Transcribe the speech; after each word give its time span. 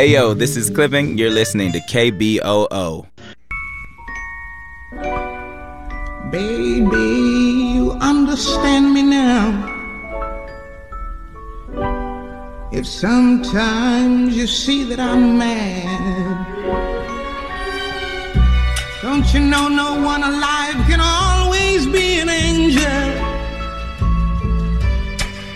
Hey 0.00 0.12
yo, 0.12 0.32
this 0.32 0.56
is 0.56 0.70
Clipping. 0.70 1.18
You're 1.18 1.28
listening 1.28 1.72
to 1.72 1.80
KBOO. 1.80 3.06
Baby, 6.32 7.10
you 7.74 7.92
understand 8.00 8.94
me 8.94 9.02
now. 9.02 9.44
If 12.72 12.86
sometimes 12.86 14.34
you 14.34 14.46
see 14.46 14.84
that 14.84 15.00
I'm 15.00 15.36
mad, 15.36 16.46
don't 19.02 19.34
you 19.34 19.40
know 19.40 19.68
no 19.68 20.00
one 20.00 20.22
alive 20.22 20.76
can 20.88 21.00
always 21.02 21.84
be 21.84 22.20
an 22.20 22.30
angel? 22.30 23.10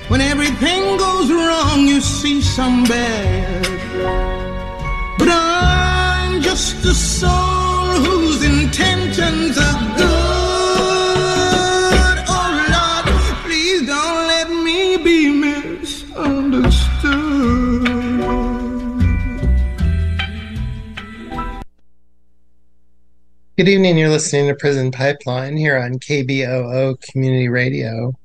When 0.09 0.21
everything 0.21 0.99
goes 0.99 1.33
wrong, 1.33 1.89
you 1.89 2.03
see 2.03 2.43
some 2.43 2.85
bad. 2.85 4.34
Just 6.55 6.85
a 6.85 6.95
soul 6.95 7.31
whose 8.05 8.45
intentions 8.45 9.59
are 9.59 9.97
good. 9.97 10.15
Oh 12.29 12.49
Lord, 12.71 13.07
please 13.43 13.85
don't 13.89 14.29
let 14.29 14.49
me 14.63 14.97
be 14.99 15.31
misunderstood. 15.31 16.23
Good 23.57 23.69
evening. 23.69 23.99
You're 23.99 24.11
listening 24.11 24.47
to 24.47 24.55
Prison 24.55 24.93
Pipeline 24.93 25.57
here 25.57 25.77
on 25.77 25.95
KBOO 25.95 27.01
Community 27.01 27.49
Radio. 27.49 28.17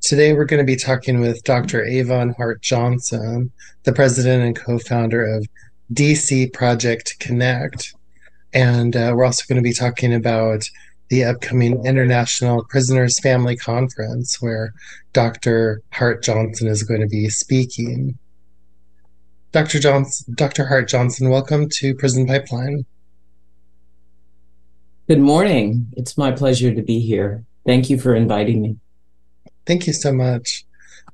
Today 0.00 0.32
we're 0.32 0.46
going 0.46 0.58
to 0.58 0.66
be 0.66 0.74
talking 0.74 1.20
with 1.20 1.44
Dr. 1.44 1.84
Avon 1.84 2.34
Hart 2.36 2.60
Johnson, 2.60 3.52
the 3.84 3.92
president 3.92 4.42
and 4.42 4.56
co 4.58 4.80
founder 4.80 5.24
of 5.24 5.46
DC 5.92 6.52
Project 6.52 7.16
Connect. 7.20 7.94
And 8.52 8.96
uh, 8.96 9.12
we're 9.14 9.24
also 9.24 9.44
going 9.48 9.62
to 9.62 9.68
be 9.68 9.74
talking 9.74 10.14
about 10.14 10.68
the 11.08 11.24
upcoming 11.24 11.84
International 11.86 12.64
Prisoners 12.64 13.18
Family 13.20 13.56
Conference, 13.56 14.40
where 14.40 14.72
Dr. 15.12 15.82
Hart 15.92 16.22
Johnson 16.22 16.68
is 16.68 16.82
going 16.82 17.00
to 17.00 17.06
be 17.06 17.28
speaking. 17.28 18.18
Dr. 19.52 19.78
Johnson, 19.78 20.34
Dr. 20.36 20.66
Hart 20.66 20.88
Johnson, 20.88 21.30
welcome 21.30 21.68
to 21.70 21.94
Prison 21.94 22.26
Pipeline. 22.26 22.84
Good 25.08 25.20
morning. 25.20 25.86
It's 25.96 26.18
my 26.18 26.32
pleasure 26.32 26.74
to 26.74 26.82
be 26.82 27.00
here. 27.00 27.44
Thank 27.64 27.88
you 27.88 27.98
for 27.98 28.14
inviting 28.14 28.60
me. 28.60 28.76
Thank 29.64 29.86
you 29.86 29.94
so 29.94 30.12
much. 30.12 30.66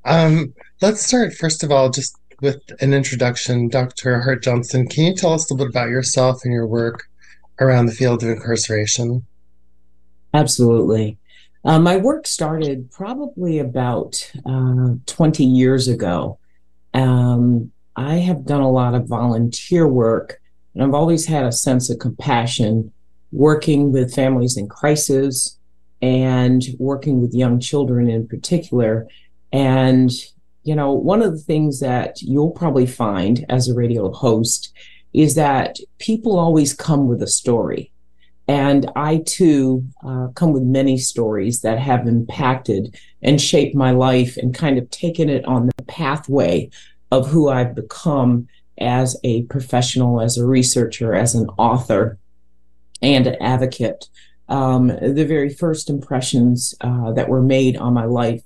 Um, 0.04 0.52
let's 0.82 1.06
start, 1.06 1.34
first 1.34 1.62
of 1.62 1.70
all, 1.70 1.90
just 1.90 2.16
with 2.40 2.60
an 2.80 2.92
introduction. 2.92 3.68
Dr. 3.68 4.20
Hart 4.20 4.42
Johnson, 4.42 4.86
can 4.86 5.04
you 5.04 5.14
tell 5.14 5.32
us 5.32 5.50
a 5.50 5.54
little 5.54 5.66
bit 5.66 5.72
about 5.72 5.88
yourself 5.88 6.40
and 6.44 6.52
your 6.52 6.66
work 6.66 7.04
around 7.60 7.86
the 7.86 7.92
field 7.92 8.22
of 8.22 8.28
incarceration? 8.28 9.24
Absolutely. 10.32 11.16
Uh, 11.64 11.78
my 11.78 11.96
work 11.96 12.26
started 12.26 12.90
probably 12.90 13.58
about 13.58 14.30
uh, 14.44 14.94
20 15.06 15.44
years 15.44 15.88
ago. 15.88 16.38
Um, 16.92 17.72
I 17.96 18.16
have 18.16 18.44
done 18.44 18.60
a 18.60 18.70
lot 18.70 18.94
of 18.94 19.06
volunteer 19.06 19.86
work, 19.86 20.40
and 20.74 20.82
I've 20.82 20.94
always 20.94 21.26
had 21.26 21.46
a 21.46 21.52
sense 21.52 21.88
of 21.88 21.98
compassion 21.98 22.92
working 23.32 23.92
with 23.92 24.14
families 24.14 24.56
in 24.56 24.68
crisis, 24.68 25.58
and 26.04 26.62
working 26.78 27.22
with 27.22 27.34
young 27.34 27.58
children 27.58 28.10
in 28.10 28.28
particular. 28.28 29.08
And, 29.52 30.10
you 30.64 30.74
know, 30.74 30.92
one 30.92 31.22
of 31.22 31.32
the 31.32 31.38
things 31.38 31.80
that 31.80 32.20
you'll 32.22 32.50
probably 32.50 32.86
find 32.86 33.44
as 33.48 33.68
a 33.68 33.74
radio 33.74 34.10
host 34.12 34.72
is 35.12 35.34
that 35.36 35.78
people 35.98 36.38
always 36.38 36.74
come 36.74 37.06
with 37.06 37.22
a 37.22 37.26
story. 37.26 37.92
And 38.46 38.90
I 38.94 39.22
too 39.24 39.84
uh, 40.04 40.28
come 40.34 40.52
with 40.52 40.64
many 40.64 40.98
stories 40.98 41.60
that 41.62 41.78
have 41.78 42.06
impacted 42.06 42.94
and 43.22 43.40
shaped 43.40 43.74
my 43.74 43.92
life 43.92 44.36
and 44.36 44.54
kind 44.54 44.76
of 44.76 44.90
taken 44.90 45.30
it 45.30 45.44
on 45.46 45.66
the 45.66 45.84
pathway 45.84 46.70
of 47.10 47.28
who 47.28 47.48
I've 47.48 47.74
become 47.74 48.48
as 48.78 49.16
a 49.24 49.44
professional, 49.44 50.20
as 50.20 50.36
a 50.36 50.46
researcher, 50.46 51.14
as 51.14 51.34
an 51.34 51.46
author, 51.56 52.18
and 53.00 53.26
an 53.26 53.36
advocate 53.40 54.08
um, 54.48 54.88
the 54.88 55.24
very 55.24 55.52
first 55.52 55.88
impressions 55.88 56.74
uh, 56.80 57.12
that 57.12 57.28
were 57.28 57.42
made 57.42 57.76
on 57.76 57.94
my 57.94 58.04
life 58.04 58.42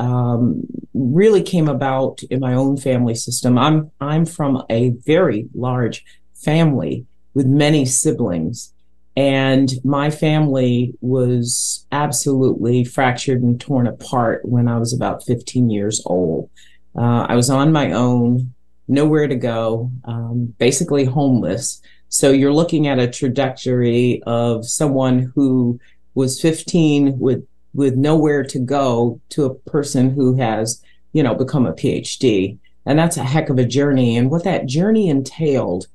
um, 0.00 0.62
really 0.94 1.42
came 1.42 1.68
about 1.68 2.22
in 2.24 2.40
my 2.40 2.54
own 2.54 2.76
family 2.78 3.14
system. 3.14 3.58
I'm 3.58 3.90
I'm 4.00 4.24
from 4.24 4.64
a 4.70 4.90
very 5.06 5.46
large 5.54 6.04
family 6.34 7.06
with 7.34 7.46
many 7.46 7.84
siblings, 7.84 8.72
and 9.14 9.72
my 9.84 10.10
family 10.10 10.94
was 11.02 11.86
absolutely 11.92 12.82
fractured 12.84 13.42
and 13.42 13.60
torn 13.60 13.86
apart 13.86 14.44
when 14.44 14.68
I 14.68 14.78
was 14.78 14.94
about 14.94 15.24
15 15.24 15.68
years 15.68 16.02
old. 16.06 16.48
Uh, 16.96 17.26
I 17.28 17.36
was 17.36 17.50
on 17.50 17.70
my 17.70 17.92
own, 17.92 18.54
nowhere 18.88 19.28
to 19.28 19.36
go, 19.36 19.90
um, 20.04 20.54
basically 20.58 21.04
homeless. 21.04 21.80
So 22.08 22.32
you're 22.32 22.54
looking 22.54 22.88
at 22.88 22.98
a 22.98 23.06
trajectory 23.06 24.22
of 24.26 24.66
someone 24.66 25.30
who 25.34 25.78
was 26.14 26.40
15 26.40 27.18
with 27.18 27.46
with 27.74 27.96
nowhere 27.96 28.42
to 28.44 28.58
go 28.58 29.20
to 29.30 29.44
a 29.44 29.54
person 29.54 30.10
who 30.10 30.36
has, 30.36 30.82
you 31.12 31.22
know, 31.22 31.34
become 31.34 31.66
a 31.66 31.72
PhD. 31.72 32.58
And 32.86 32.98
that's 32.98 33.16
a 33.16 33.24
heck 33.24 33.50
of 33.50 33.58
a 33.58 33.64
journey. 33.64 34.16
And 34.16 34.30
what 34.30 34.44
that 34.44 34.66
journey 34.66 35.08
entailed 35.08 35.86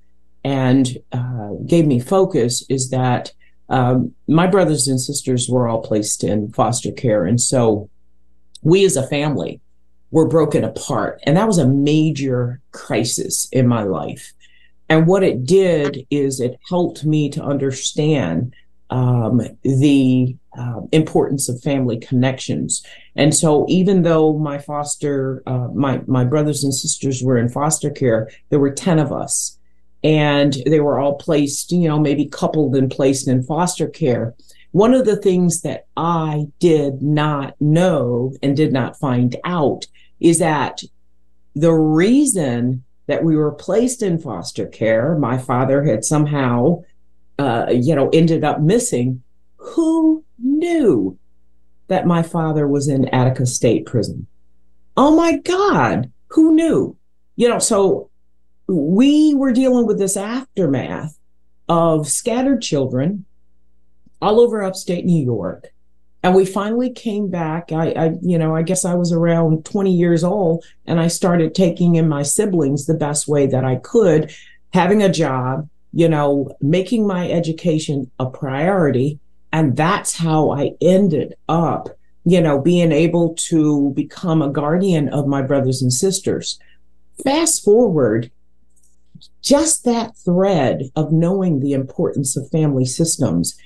and 0.44 0.98
uh, 1.12 1.54
gave 1.66 1.88
me 1.88 2.00
focus 2.00 2.64
is 2.70 2.92
that 2.92 3.32
um, 3.70 4.14
my 4.28 4.46
brothers 4.46 4.88
and 4.88 5.02
sisters 5.02 5.50
were 5.50 5.68
all 5.68 5.82
placed 5.82 6.24
in 6.24 6.52
foster 6.52 6.92
care. 6.92 7.26
And 7.26 7.42
so 7.42 7.90
we 8.62 8.86
as 8.86 8.96
a 8.96 9.08
family 9.08 9.60
were 10.12 10.28
broken 10.28 10.64
apart. 10.64 11.20
And 11.24 11.36
that 11.36 11.48
was 11.48 11.58
a 11.58 11.68
major 11.68 12.62
crisis 12.72 13.50
in 13.52 13.68
my 13.68 13.84
life. 13.84 14.34
And 14.88 15.08
what 15.08 15.24
it 15.24 15.46
did 15.46 16.06
is 16.12 16.40
it 16.40 16.60
helped 16.70 17.04
me 17.04 17.30
to 17.32 17.44
understand 17.44 18.54
um, 18.90 19.42
the 19.64 20.36
uh, 20.58 20.82
importance 20.92 21.50
of 21.50 21.62
family 21.62 21.98
connections. 21.98 22.84
And 23.16 23.34
so, 23.34 23.66
even 23.68 24.04
though 24.04 24.38
my 24.38 24.58
foster, 24.58 25.44
uh, 25.46 25.70
my 25.74 26.02
my 26.08 26.24
brothers 26.24 26.64
and 26.64 26.74
sisters 26.74 27.24
were 27.24 27.38
in 27.38 27.50
foster 27.50 27.90
care, 27.90 28.30
there 28.50 28.60
were 28.60 28.72
ten 28.72 29.00
of 29.00 29.12
us, 29.12 29.58
and 30.04 30.54
they 30.66 30.80
were 30.80 31.00
all 31.00 31.16
placed, 31.16 31.72
you 31.72 31.88
know, 31.88 32.00
maybe 32.00 32.26
coupled 32.26 32.76
and 32.76 32.92
placed 32.92 33.28
in 33.28 33.44
foster 33.44 33.88
care. 33.88 34.36
One 34.72 34.94
of 34.94 35.06
the 35.06 35.16
things 35.16 35.62
that 35.62 35.88
I 35.96 36.48
did 36.60 37.02
not 37.02 37.56
know 37.62 38.34
and 38.44 38.58
did 38.58 38.74
not 38.74 39.00
find 39.00 39.36
out 39.46 39.88
is 40.20 40.40
that 40.40 40.82
the 41.56 41.74
reason 41.74 42.84
that 43.08 43.24
we 43.24 43.36
were 43.36 43.52
placed 43.52 44.02
in 44.02 44.20
foster 44.20 44.66
care. 44.66 45.18
My 45.18 45.38
father 45.38 45.84
had 45.84 46.04
somehow, 46.04 46.84
uh, 47.40 47.68
you 47.72 47.96
know, 47.96 48.10
ended 48.10 48.44
up 48.44 48.62
missing. 48.62 49.22
Who 49.58 50.24
knew 50.40 51.18
that 51.88 52.08
my 52.08 52.24
father 52.24 52.68
was 52.68 52.88
in 52.88 53.10
Attica 53.10 53.46
State 53.46 53.86
Prison? 53.86 54.28
Oh 54.98 55.16
my 55.16 55.38
God, 55.38 56.12
who 56.30 56.54
knew? 56.54 56.96
You 57.36 57.50
know, 57.50 57.60
so 57.60 58.10
we 58.68 59.34
were 59.36 59.52
dealing 59.52 59.86
with 59.86 60.00
this 60.00 60.18
aftermath 60.18 61.18
of 61.68 62.08
scattered 62.08 62.62
children 62.62 63.26
all 64.22 64.40
over 64.40 64.64
upstate 64.64 65.06
New 65.06 65.24
York 65.24 65.74
and 66.26 66.34
we 66.34 66.44
finally 66.44 66.90
came 66.90 67.30
back 67.30 67.72
I, 67.72 67.92
I, 67.92 68.14
you 68.22 68.40
know 68.40 68.56
i 68.56 68.64
guess 68.64 68.84
i 68.84 68.96
was 68.96 69.14
around 69.14 69.64
20 69.64 69.94
years 69.94 70.24
old 70.24 70.66
and 70.88 71.00
i 71.00 71.08
started 71.08 71.54
taking 71.54 71.96
in 71.96 72.10
my 72.10 72.24
siblings 72.24 72.86
the 72.86 72.96
best 72.96 73.28
way 73.28 73.46
that 73.46 73.64
i 73.64 73.76
could 73.76 74.34
having 74.74 75.04
a 75.04 75.12
job 75.12 75.70
you 75.96 76.08
know 76.08 76.56
making 76.62 77.08
my 77.08 77.32
education 77.32 78.12
a 78.20 78.30
priority. 78.30 79.20
And 79.52 79.78
that's 79.78 80.14
how 80.18 80.52
i 80.52 80.72
ended 80.82 81.34
up 81.48 81.88
you 82.26 82.42
know 82.42 82.60
being 82.60 82.92
able 82.92 83.34
to 83.36 83.92
become 83.96 84.42
a 84.42 84.52
guardian 84.52 85.10
of 85.10 85.26
my 85.28 85.42
brothers 85.42 85.82
and 85.82 85.92
sisters. 85.92 86.60
Fast 87.24 87.64
forward, 87.64 88.30
just 89.42 89.86
that 89.86 90.18
thread 90.18 90.84
of 90.98 91.14
knowing 91.14 91.62
the 91.62 91.72
importance 91.72 92.36
of 92.36 92.50
family 92.50 92.86
systems 92.86 93.58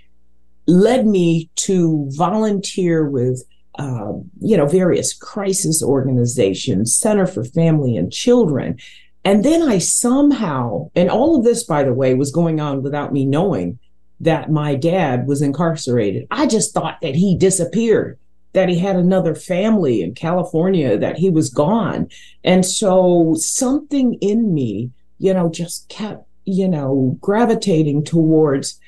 led 0.67 1.07
me 1.07 1.49
to 1.55 2.07
volunteer 2.11 3.09
with 3.09 3.43
uh, 3.79 4.11
you 4.39 4.55
know 4.55 4.67
various 4.67 5.13
crisis 5.13 5.81
organizations 5.81 6.95
center 6.95 7.25
for 7.25 7.43
family 7.43 7.95
and 7.97 8.11
children 8.11 8.77
and 9.23 9.43
then 9.43 9.61
i 9.61 9.77
somehow 9.77 10.89
and 10.95 11.09
all 11.09 11.35
of 11.35 11.43
this 11.43 11.63
by 11.63 11.83
the 11.83 11.93
way 11.93 12.13
was 12.13 12.31
going 12.31 12.59
on 12.59 12.81
without 12.81 13.13
me 13.13 13.25
knowing 13.25 13.77
that 14.19 14.51
my 14.51 14.75
dad 14.75 15.27
was 15.27 15.41
incarcerated 15.41 16.27
i 16.31 16.45
just 16.45 16.73
thought 16.73 16.99
that 17.01 17.15
he 17.15 17.35
disappeared 17.37 18.17
that 18.53 18.69
he 18.69 18.79
had 18.79 18.95
another 18.95 19.35
family 19.35 20.01
in 20.01 20.13
california 20.13 20.97
that 20.97 21.17
he 21.17 21.29
was 21.29 21.49
gone 21.49 22.07
and 22.43 22.65
so 22.65 23.33
something 23.37 24.15
in 24.15 24.53
me 24.53 24.91
you 25.17 25.33
know 25.33 25.49
just 25.49 25.87
kept 25.89 26.25
you 26.45 26.67
know 26.67 27.17
gravitating 27.21 28.03
towards 28.03 28.79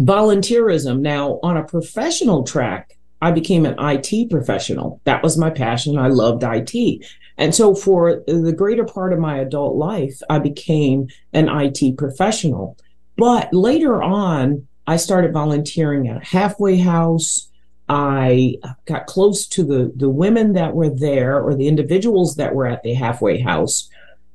volunteerism. 0.00 1.00
Now, 1.00 1.38
on 1.42 1.56
a 1.56 1.64
professional 1.64 2.42
track, 2.42 2.96
I 3.22 3.30
became 3.30 3.66
an 3.66 3.76
IT 3.78 4.30
professional. 4.30 5.00
That 5.04 5.22
was 5.22 5.36
my 5.36 5.50
passion. 5.50 5.98
I 5.98 6.08
loved 6.08 6.42
IT. 6.42 7.04
And 7.40 7.54
so, 7.54 7.74
for 7.74 8.22
the 8.26 8.52
greater 8.52 8.84
part 8.84 9.14
of 9.14 9.18
my 9.18 9.38
adult 9.38 9.74
life, 9.74 10.20
I 10.28 10.38
became 10.38 11.08
an 11.32 11.48
IT 11.48 11.96
professional. 11.96 12.76
But 13.16 13.52
later 13.54 14.02
on, 14.02 14.68
I 14.86 14.96
started 14.96 15.32
volunteering 15.32 16.06
at 16.06 16.22
a 16.22 16.24
halfway 16.24 16.76
house. 16.76 17.48
I 17.88 18.56
got 18.84 19.06
close 19.06 19.46
to 19.48 19.64
the, 19.64 19.90
the 19.96 20.10
women 20.10 20.52
that 20.52 20.74
were 20.74 20.90
there 20.90 21.40
or 21.40 21.54
the 21.54 21.66
individuals 21.66 22.36
that 22.36 22.54
were 22.54 22.66
at 22.66 22.82
the 22.82 22.92
halfway 22.92 23.40
house. 23.40 23.88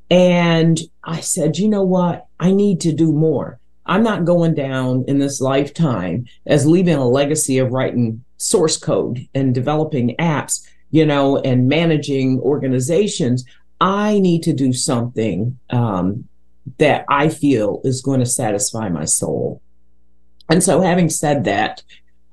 And 0.09 0.79
I 1.03 1.21
said, 1.21 1.57
you 1.57 1.69
know 1.69 1.83
what? 1.83 2.25
I 2.39 2.51
need 2.51 2.81
to 2.81 2.91
do 2.91 3.11
more. 3.11 3.59
I'm 3.85 4.03
not 4.03 4.25
going 4.25 4.55
down 4.55 5.05
in 5.07 5.19
this 5.19 5.39
lifetime 5.39 6.25
as 6.47 6.65
leaving 6.65 6.95
a 6.95 7.07
legacy 7.07 7.59
of 7.59 7.71
writing 7.71 8.23
source 8.37 8.77
code 8.77 9.27
and 9.35 9.53
developing 9.53 10.15
apps, 10.17 10.65
you 10.95 11.05
know, 11.05 11.37
and 11.39 11.67
managing 11.67 12.39
organizations. 12.39 13.43
I 13.81 14.17
need 14.19 14.43
to 14.43 14.53
do 14.53 14.71
something 14.71 15.59
um, 15.69 16.29
that 16.77 17.03
I 17.09 17.27
feel 17.27 17.81
is 17.83 18.01
going 18.01 18.21
to 18.21 18.25
satisfy 18.25 18.87
my 18.87 19.03
soul. 19.03 19.61
And 20.49 20.63
so, 20.63 20.79
having 20.79 21.09
said 21.09 21.43
that, 21.43 21.83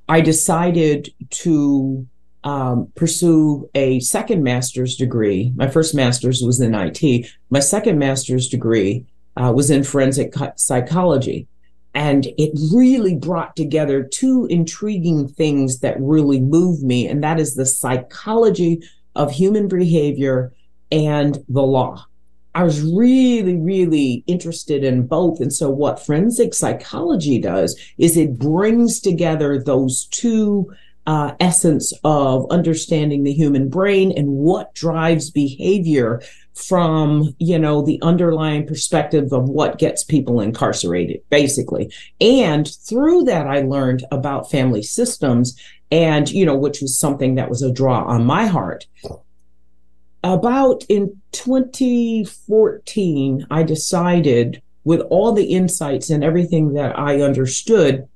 I 0.08 0.20
decided 0.20 1.12
to 1.42 2.06
um, 2.44 2.92
pursue 2.94 3.68
a 3.74 3.98
second 3.98 4.44
master's 4.44 4.94
degree. 4.94 5.52
My 5.56 5.66
first 5.66 5.92
master's 5.92 6.40
was 6.40 6.60
in 6.60 6.72
IT. 6.72 7.26
My 7.50 7.58
second 7.60 7.98
master's 7.98 8.46
degree 8.48 9.04
uh, 9.36 9.52
was 9.52 9.70
in 9.70 9.82
forensic 9.82 10.34
psychology. 10.54 11.48
And 11.94 12.26
it 12.38 12.58
really 12.72 13.14
brought 13.14 13.54
together 13.54 14.02
two 14.02 14.46
intriguing 14.46 15.28
things 15.28 15.80
that 15.80 16.00
really 16.00 16.40
moved 16.40 16.82
me, 16.82 17.06
and 17.06 17.22
that 17.22 17.38
is 17.38 17.54
the 17.54 17.66
psychology 17.66 18.82
of 19.14 19.30
human 19.30 19.68
behavior 19.68 20.52
and 20.90 21.38
the 21.48 21.62
law. 21.62 22.06
I 22.54 22.64
was 22.64 22.82
really, 22.82 23.56
really 23.56 24.24
interested 24.26 24.84
in 24.84 25.06
both. 25.06 25.40
And 25.40 25.52
so, 25.52 25.70
what 25.70 26.04
forensic 26.04 26.54
psychology 26.54 27.38
does 27.38 27.78
is 27.98 28.16
it 28.16 28.38
brings 28.38 29.00
together 29.00 29.62
those 29.62 30.06
two 30.06 30.70
uh, 31.06 31.34
essence 31.40 31.92
of 32.04 32.46
understanding 32.50 33.24
the 33.24 33.32
human 33.32 33.68
brain 33.68 34.12
and 34.16 34.28
what 34.28 34.74
drives 34.74 35.30
behavior 35.30 36.22
from 36.54 37.34
you 37.38 37.58
know 37.58 37.82
the 37.82 38.00
underlying 38.02 38.66
perspective 38.66 39.32
of 39.32 39.48
what 39.48 39.78
gets 39.78 40.04
people 40.04 40.38
incarcerated 40.40 41.22
basically 41.30 41.90
and 42.20 42.68
through 42.86 43.24
that 43.24 43.46
i 43.46 43.60
learned 43.60 44.04
about 44.10 44.50
family 44.50 44.82
systems 44.82 45.58
and 45.90 46.30
you 46.30 46.44
know 46.44 46.56
which 46.56 46.82
was 46.82 46.98
something 46.98 47.36
that 47.36 47.48
was 47.48 47.62
a 47.62 47.72
draw 47.72 48.04
on 48.04 48.26
my 48.26 48.44
heart 48.46 48.86
about 50.22 50.84
in 50.88 51.16
2014 51.32 53.46
i 53.50 53.62
decided 53.62 54.60
with 54.84 55.00
all 55.10 55.32
the 55.32 55.54
insights 55.54 56.10
and 56.10 56.22
everything 56.22 56.74
that 56.74 56.98
i 56.98 57.22
understood 57.22 58.06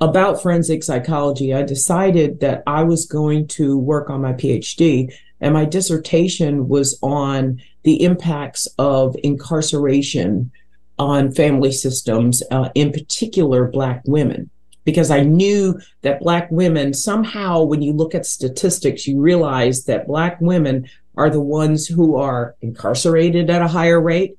about 0.00 0.40
forensic 0.40 0.84
psychology, 0.84 1.52
I 1.52 1.62
decided 1.62 2.40
that 2.40 2.62
I 2.66 2.84
was 2.84 3.06
going 3.06 3.48
to 3.48 3.76
work 3.76 4.10
on 4.10 4.22
my 4.22 4.32
PhD. 4.32 5.12
And 5.40 5.54
my 5.54 5.64
dissertation 5.64 6.68
was 6.68 6.98
on 7.02 7.60
the 7.84 8.02
impacts 8.02 8.66
of 8.78 9.16
incarceration 9.22 10.50
on 10.98 11.32
family 11.32 11.72
systems, 11.72 12.42
uh, 12.50 12.70
in 12.74 12.92
particular, 12.92 13.68
Black 13.68 14.02
women. 14.04 14.50
Because 14.84 15.10
I 15.10 15.20
knew 15.20 15.78
that 16.02 16.20
Black 16.20 16.50
women, 16.50 16.94
somehow, 16.94 17.62
when 17.62 17.82
you 17.82 17.92
look 17.92 18.14
at 18.14 18.26
statistics, 18.26 19.06
you 19.06 19.20
realize 19.20 19.84
that 19.84 20.08
Black 20.08 20.40
women 20.40 20.88
are 21.16 21.30
the 21.30 21.40
ones 21.40 21.86
who 21.86 22.16
are 22.16 22.56
incarcerated 22.62 23.50
at 23.50 23.62
a 23.62 23.68
higher 23.68 24.00
rate 24.00 24.38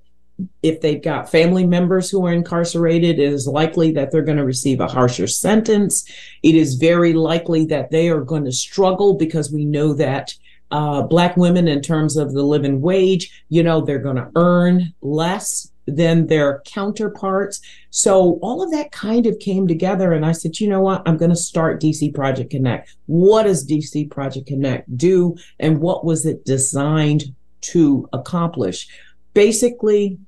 if 0.64 0.82
they've 0.82 1.02
got 1.02 1.32
family 1.32 1.66
members 1.66 2.10
who 2.10 2.26
are 2.26 2.34
incarcerated, 2.34 3.20
it 3.20 3.34
is 3.34 3.48
likely 3.48 3.92
that 3.94 4.12
they're 4.12 4.22
going 4.22 4.38
to 4.38 4.46
receive 4.46 4.80
a 4.80 4.88
harsher 4.88 5.28
sentence. 5.28 6.10
It 6.44 6.56
is 6.56 6.76
very 6.76 7.14
likely 7.14 7.66
that 7.66 7.92
they 7.92 8.10
are 8.10 8.22
going 8.22 8.46
to 8.46 8.52
struggle 8.52 9.16
because 9.16 9.52
we 9.52 9.66
know 9.66 9.94
that 9.96 10.34
uh, 10.72 11.02
Black 11.04 11.36
women, 11.38 11.68
in 11.68 11.82
terms 11.82 12.18
of 12.18 12.34
the 12.34 12.44
living 12.44 12.82
wage, 12.82 13.44
you 13.50 13.64
know, 13.64 13.82
they're 13.82 14.00
going 14.00 14.18
to 14.18 14.30
earn 14.36 14.94
less 15.02 15.72
than 15.88 16.28
their 16.28 16.62
counterparts. 16.66 17.62
So 17.90 18.40
all 18.42 18.62
of 18.62 18.72
that 18.72 18.92
kind 18.92 19.26
of 19.26 19.40
came 19.40 19.68
together. 19.68 20.14
And 20.14 20.26
I 20.26 20.32
said, 20.32 20.60
you 20.60 20.68
know 20.68 20.82
what? 20.82 21.02
I'm 21.06 21.18
going 21.18 21.32
to 21.32 21.36
start 21.36 21.82
DC 21.82 22.14
Project 22.14 22.52
Connect. 22.52 22.96
What 23.08 23.44
does 23.44 23.68
DC 23.68 24.10
Project 24.12 24.48
Connect 24.48 24.96
do? 24.98 25.36
And 25.60 25.80
what 25.80 26.06
was 26.06 26.26
it 26.26 26.46
designed 26.46 27.34
to 27.62 28.08
accomplish? 28.14 28.88
Basically, 29.34 30.20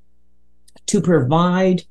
to 0.88 1.02
provide 1.02 1.84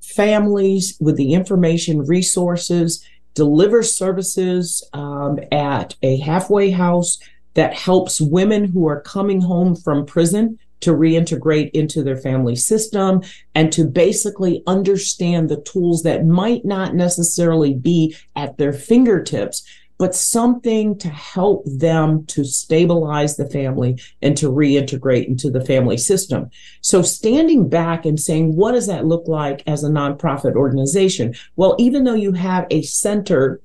families 0.00 0.96
with 1.00 1.16
the 1.16 1.34
information 1.34 2.04
resources, 2.06 3.04
deliver 3.34 3.82
services 3.82 4.88
um, 4.92 5.38
at 5.52 5.94
a 6.02 6.18
halfway 6.18 6.70
house 6.70 7.18
that 7.54 7.74
helps 7.74 8.20
women 8.20 8.64
who 8.64 8.86
are 8.88 9.00
coming 9.00 9.40
home 9.40 9.74
from 9.74 10.06
prison 10.06 10.58
to 10.80 10.92
reintegrate 10.92 11.70
into 11.72 12.02
their 12.02 12.16
family 12.16 12.56
system 12.56 13.22
and 13.54 13.72
to 13.72 13.84
basically 13.84 14.62
understand 14.66 15.48
the 15.48 15.60
tools 15.60 16.02
that 16.02 16.26
might 16.26 16.64
not 16.64 16.94
necessarily 16.94 17.74
be 17.74 18.16
at 18.34 18.56
their 18.56 18.72
fingertips, 18.72 19.62
but 19.98 20.14
something 20.14 20.96
to 20.96 21.10
help 21.10 21.62
them 21.66 22.24
to 22.24 22.42
stabilize 22.42 23.36
the 23.36 23.48
family 23.50 24.00
and 24.22 24.34
to 24.38 24.50
reintegrate 24.50 25.26
into 25.26 25.50
the 25.50 25.62
family 25.62 25.98
system. 25.98 26.48
So 26.80 27.02
standing 27.02 27.68
back 27.68 28.06
and 28.06 28.18
saying, 28.18 28.56
what 28.56 28.72
does 28.72 28.86
that 28.86 29.04
look 29.04 29.28
like 29.28 29.62
as 29.66 29.84
a 29.84 29.90
nonprofit 29.90 30.54
organization? 30.54 31.34
Well, 31.56 31.76
even 31.78 32.04
though 32.04 32.14
you 32.14 32.32
have 32.32 32.66
a 32.70 32.80
center 32.80 33.60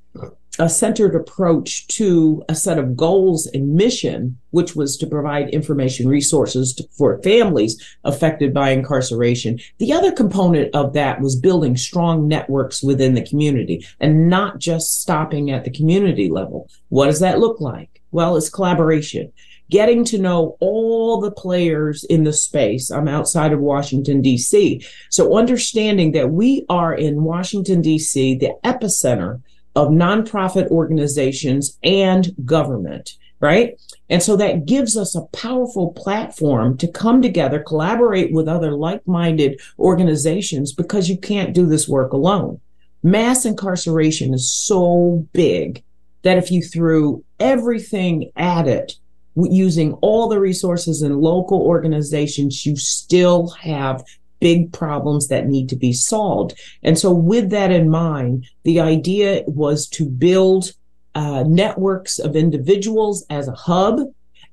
a 0.60 0.70
centered 0.70 1.16
approach 1.16 1.88
to 1.88 2.44
a 2.48 2.56
set 2.56 2.78
of 2.78 2.96
goals 2.96 3.48
and 3.48 3.76
mission, 3.76 4.38
which 4.52 4.76
was 4.76 4.98
to 4.98 5.08
provide 5.08 5.50
information 5.50 6.08
resources 6.08 6.74
to, 6.74 6.88
for 6.98 7.22
families 7.22 7.82
affected 8.04 8.54
by 8.54 8.70
incarceration. 8.70 9.60
The 9.80 9.94
other 9.94 10.12
component 10.12 10.74
of 10.74 10.94
that 10.94 11.22
was 11.22 11.36
building 11.36 11.76
strong 11.76 12.28
networks 12.28 12.82
within 12.82 13.14
the 13.14 13.26
community 13.26 13.86
and 14.00 14.30
not 14.30 14.60
just 14.60 15.02
stopping 15.02 15.52
at 15.52 15.66
the 15.66 15.72
community 15.72 16.30
level. 16.30 16.70
What 16.90 17.08
does 17.08 17.20
that 17.20 17.40
look 17.40 17.60
like? 17.60 18.02
Well, 18.12 18.38
it's 18.38 18.50
collaboration. 18.50 19.32
Getting 19.70 20.06
to 20.06 20.20
know 20.20 20.58
all 20.60 21.20
the 21.20 21.32
players 21.32 22.04
in 22.04 22.24
the 22.24 22.34
space. 22.34 22.92
I'm 22.92 23.08
outside 23.08 23.52
of 23.52 23.60
Washington, 23.60 24.22
D.C. 24.22 24.86
So 25.10 25.38
understanding 25.38 26.12
that 26.12 26.30
we 26.30 26.66
are 26.70 26.94
in 26.94 27.24
Washington, 27.24 27.82
D.C., 27.82 28.36
the 28.36 28.54
epicenter 28.64 29.42
of 29.76 29.90
nonprofit 29.90 30.68
organizations 30.70 31.78
and 31.84 32.34
government, 32.46 33.18
right? 33.40 33.80
And 34.10 34.24
so 34.24 34.36
that 34.38 34.66
gives 34.66 34.96
us 34.96 35.16
a 35.16 35.26
powerful 35.34 35.92
platform 35.92 36.78
to 36.78 36.88
come 36.88 37.22
together, 37.22 37.60
collaborate 37.60 38.32
with 38.32 38.48
other 38.48 38.72
like 38.72 39.06
minded 39.08 39.60
organizations 39.78 40.74
because 40.74 41.10
you 41.10 41.18
can't 41.18 41.54
do 41.54 41.66
this 41.66 41.88
work 41.88 42.14
alone. 42.14 42.60
Mass 43.04 43.46
incarceration 43.46 44.34
is 44.34 44.52
so 44.52 45.28
big 45.34 45.84
that 46.24 46.38
if 46.38 46.50
you 46.50 46.62
threw 46.62 47.24
everything 47.40 48.32
at 48.36 48.68
it, 48.68 48.94
using 49.36 49.94
all 49.96 50.30
the 50.30 50.40
resources 50.40 51.02
and 51.02 51.20
local 51.20 51.62
organizations, 51.62 52.66
you 52.66 52.76
still 52.78 53.50
have 53.50 54.04
big 54.40 54.72
problems 54.74 55.28
that 55.28 55.48
need 55.48 55.70
to 55.70 55.76
be 55.76 55.94
solved. 55.94 56.60
And 56.84 56.98
so, 56.98 57.12
with 57.12 57.50
that 57.52 57.72
in 57.72 57.90
mind, 57.90 58.46
the 58.64 58.80
idea 58.80 59.44
was 59.48 59.88
to 59.90 60.10
build 60.10 60.72
uh, 61.14 61.44
networks 61.48 62.20
of 62.20 62.36
individuals 62.36 63.26
as 63.30 63.48
a 63.48 63.54
hub 63.54 64.02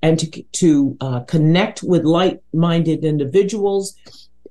and 0.01 0.19
to, 0.19 0.43
to 0.43 0.97
uh, 1.01 1.21
connect 1.21 1.83
with 1.83 2.05
like 2.05 2.41
minded 2.53 3.05
individuals 3.05 3.97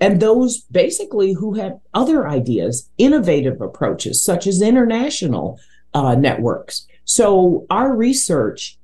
and 0.02 0.20
those 0.20 0.62
basically 0.72 1.34
who 1.34 1.54
have 1.54 1.80
other 1.94 2.28
ideas, 2.28 2.90
innovative 2.98 3.62
approaches, 3.62 4.22
such 4.22 4.48
as 4.48 4.60
international 4.60 5.60
uh, 5.94 6.16
networks. 6.16 6.88
So 7.06 7.68
our 7.70 7.96
research 7.96 8.80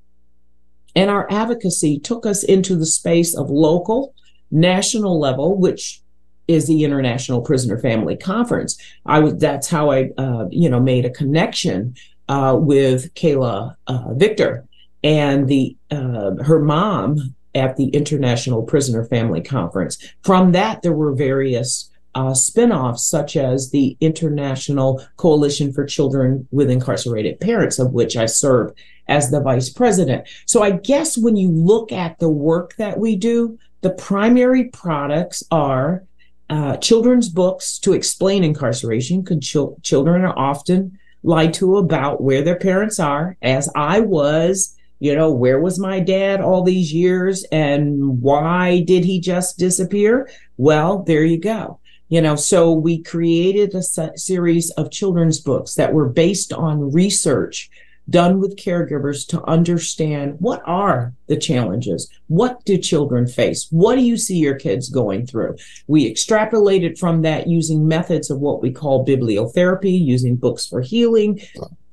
and 0.96 1.10
our 1.10 1.28
advocacy 1.32 2.00
took 2.00 2.28
us 2.28 2.44
into 2.44 2.76
the 2.76 2.86
space 2.86 3.36
of 3.36 3.50
local, 3.50 4.14
national 4.52 5.20
level, 5.20 5.58
which 5.58 6.02
is 6.48 6.68
the 6.68 6.84
International 6.84 7.42
Prisoner 7.42 7.78
Family 7.80 8.16
Conference. 8.16 8.78
I 9.06 9.20
was 9.20 9.36
that's 9.36 9.68
how 9.68 9.92
I 9.92 10.10
uh, 10.18 10.48
you 10.50 10.70
know 10.70 10.80
made 10.80 11.06
a 11.06 11.10
connection 11.10 11.96
uh, 12.30 12.58
with 12.60 13.14
Kayla 13.14 13.76
uh, 13.88 14.14
Victor 14.14 14.66
and 15.04 15.48
the 15.48 15.76
uh, 15.92 16.36
her 16.44 16.60
mom 16.60 17.36
at 17.56 17.76
the 17.76 17.88
International 17.90 18.62
Prisoner 18.62 19.06
Family 19.06 19.42
Conference. 19.42 19.98
From 20.24 20.52
that, 20.52 20.82
there 20.82 20.94
were 20.94 21.14
various 21.14 21.90
uh, 22.16 22.34
spin-offs 22.34 23.04
such 23.04 23.36
as 23.36 23.70
the 23.70 23.96
International 24.02 25.06
Coalition 25.18 25.72
for 25.72 25.86
Children 25.86 26.48
with 26.52 26.70
Incarcerated 26.70 27.40
Parents, 27.40 27.80
of 27.80 27.94
which 27.94 28.18
I 28.18 28.26
serve 28.26 28.74
as 29.08 29.30
the 29.30 29.40
vice 29.40 29.70
president. 29.70 30.28
So 30.46 30.64
I 30.64 30.72
guess 30.72 31.18
when 31.18 31.36
you 31.36 31.50
look 31.52 31.92
at 31.92 32.20
the 32.20 32.30
work 32.30 32.76
that 32.78 33.00
we 33.00 33.16
do, 33.16 33.58
the 33.82 33.92
primary 33.92 34.66
products 34.66 35.44
are 35.52 36.04
uh, 36.50 36.78
children's 36.78 37.30
books 37.30 37.80
to 37.80 37.94
explain 37.94 38.44
incarceration, 38.44 39.22
because 39.22 39.40
ch- 39.40 39.84
children 39.84 40.24
are 40.24 40.38
often 40.38 40.98
lied 41.24 41.54
to 41.56 41.78
about 41.78 42.22
where 42.22 42.42
their 42.42 42.58
parents 42.58 43.00
are, 43.00 43.38
as 43.42 43.70
I 43.76 44.00
was. 44.00 44.74
You 45.00 45.16
know, 45.16 45.32
where 45.32 45.60
was 45.60 45.78
my 45.78 46.00
dad 46.00 46.42
all 46.42 46.64
these 46.64 46.92
years 46.92 47.46
and 47.52 48.20
why 48.20 48.82
did 48.82 49.06
he 49.06 49.20
just 49.20 49.60
disappear? 49.60 50.28
Well, 50.58 51.04
there 51.04 51.24
you 51.24 51.40
go. 51.40 51.80
You 52.10 52.22
know, 52.22 52.36
so 52.36 52.72
we 52.72 53.04
created 53.04 53.76
a 53.76 53.84
series 54.18 54.72
of 54.72 54.90
children's 54.90 55.40
books 55.40 55.76
that 55.76 55.94
were 55.94 56.10
based 56.10 56.52
on 56.52 56.92
research 56.92 57.70
done 58.10 58.40
with 58.40 58.58
caregivers 58.58 59.28
to 59.28 59.44
understand 59.44 60.38
what 60.40 60.62
are 60.66 61.14
the 61.28 61.38
challenges? 61.38 62.10
What 62.28 62.64
do 62.66 62.78
children 62.78 63.28
face? 63.28 63.68
What 63.70 63.96
do 63.96 64.02
you 64.02 64.18
see 64.18 64.38
your 64.38 64.56
kids 64.56 64.90
going 64.90 65.26
through? 65.26 65.58
We 65.88 66.12
extrapolated 66.12 66.98
from 66.98 67.22
that 67.24 67.48
using 67.48 67.88
methods 67.88 68.30
of 68.30 68.40
what 68.40 68.62
we 68.62 68.72
call 68.72 69.06
bibliotherapy, 69.06 70.00
using 70.00 70.36
books 70.36 70.66
for 70.66 70.82
healing. 70.82 71.42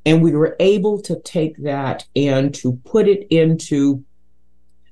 And 0.07 0.23
we 0.23 0.33
were 0.33 0.57
able 0.61 1.01
to 1.03 1.19
take 1.21 1.57
that 1.59 2.05
and 2.15 2.55
to 2.57 2.75
put 2.85 3.09
it 3.09 3.27
into 3.31 4.05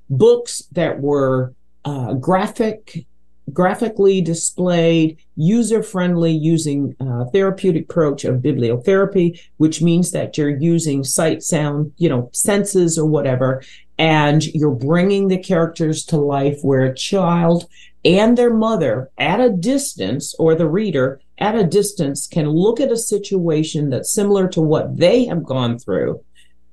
books 0.09 0.63
that 0.71 0.99
were 0.99 1.53
uh, 1.85 2.13
graphic 2.13 3.05
graphically 3.51 4.21
displayed, 4.21 5.17
user 5.35 5.83
friendly, 5.83 6.31
using 6.31 6.95
a 6.99 7.25
therapeutic 7.31 7.83
approach 7.83 8.23
of 8.23 8.41
bibliotherapy, 8.41 9.39
which 9.57 9.81
means 9.81 10.11
that 10.11 10.37
you're 10.37 10.57
using 10.57 11.03
sight, 11.03 11.43
sound, 11.43 11.91
you 11.97 12.07
know, 12.07 12.29
senses 12.33 12.97
or 12.97 13.05
whatever, 13.05 13.61
and 13.97 14.45
you're 14.45 14.71
bringing 14.71 15.27
the 15.27 15.37
characters 15.37 16.05
to 16.05 16.17
life 16.17 16.59
where 16.61 16.85
a 16.85 16.95
child 16.95 17.65
and 18.05 18.37
their 18.37 18.53
mother 18.53 19.09
at 19.17 19.39
a 19.39 19.49
distance 19.49 20.35
or 20.39 20.55
the 20.55 20.67
reader 20.67 21.21
at 21.37 21.55
a 21.55 21.63
distance 21.63 22.27
can 22.27 22.47
look 22.49 22.79
at 22.79 22.91
a 22.91 22.97
situation 22.97 23.89
that's 23.89 24.11
similar 24.11 24.47
to 24.47 24.61
what 24.61 24.97
they 24.97 25.25
have 25.25 25.43
gone 25.43 25.77
through 25.79 26.23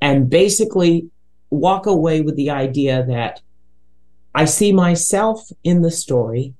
and 0.00 0.30
basically 0.30 1.08
walk 1.50 1.86
away 1.86 2.20
with 2.20 2.36
the 2.36 2.50
idea 2.50 3.04
that 3.06 3.40
I 4.34 4.44
see 4.44 4.72
myself 4.72 5.50
in 5.64 5.82
the 5.82 5.90
story. 5.90 6.54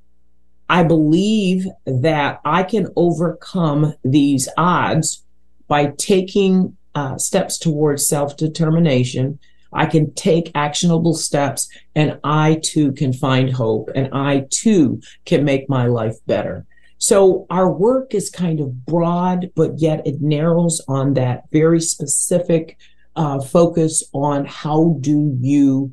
I 0.71 0.85
believe 0.85 1.67
that 1.85 2.41
I 2.45 2.63
can 2.63 2.87
overcome 2.95 3.93
these 4.05 4.49
odds 4.57 5.25
by 5.67 5.93
taking 5.99 6.77
uh, 6.95 7.19
steps 7.19 7.59
towards 7.59 8.07
self 8.07 8.37
determination. 8.37 9.41
I 9.73 9.87
can 9.87 10.15
take 10.15 10.53
actionable 10.55 11.15
steps 11.15 11.69
and 11.97 12.21
I 12.23 12.61
too 12.63 12.93
can 12.93 13.13
find 13.13 13.53
hope 13.53 13.91
and 13.97 14.11
I 14.13 14.47
too 14.51 15.03
can 15.25 15.45
make 15.45 15.69
my 15.69 15.87
life 15.87 16.17
better. 16.29 16.67
So 16.99 17.47
our 17.51 17.69
work 17.69 18.15
is 18.15 18.31
kind 18.31 18.61
of 18.61 18.87
broad, 18.87 19.51
but 19.57 19.81
yet 19.81 20.07
it 20.07 20.21
narrows 20.21 20.81
on 20.87 21.15
that 21.15 21.51
very 21.51 21.81
specific 21.81 22.79
uh, 23.17 23.41
focus 23.41 24.05
on 24.13 24.45
how 24.45 24.99
do 25.01 25.37
you 25.41 25.93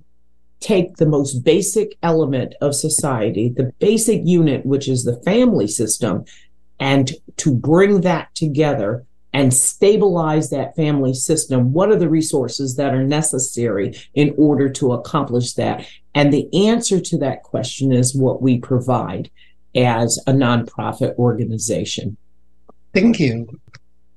take 0.59 0.97
the 0.97 1.05
most 1.05 1.43
basic 1.43 1.97
element 2.01 2.55
of 2.61 2.75
society, 2.75 3.49
the 3.49 3.71
basic 3.79 4.21
unit, 4.25 4.65
which 4.65 4.87
is 4.87 5.03
the 5.03 5.21
family 5.23 5.67
system, 5.67 6.25
and 6.79 7.11
to 7.37 7.53
bring 7.53 8.01
that 8.01 8.33
together 8.35 9.05
and 9.33 9.53
stabilize 9.53 10.49
that 10.49 10.75
family 10.75 11.13
system. 11.13 11.73
What 11.73 11.89
are 11.89 11.95
the 11.95 12.09
resources 12.09 12.75
that 12.77 12.93
are 12.93 13.03
necessary 13.03 13.95
in 14.15 14.33
order 14.37 14.69
to 14.69 14.93
accomplish 14.93 15.53
that? 15.53 15.85
And 16.15 16.33
the 16.33 16.49
answer 16.67 16.99
to 16.99 17.17
that 17.19 17.43
question 17.43 17.91
is 17.91 18.15
what 18.15 18.41
we 18.41 18.57
provide 18.57 19.29
as 19.75 20.17
a 20.25 20.31
nonprofit 20.31 21.15
organization. 21.17 22.17
Thank 22.93 23.19
you. 23.19 23.47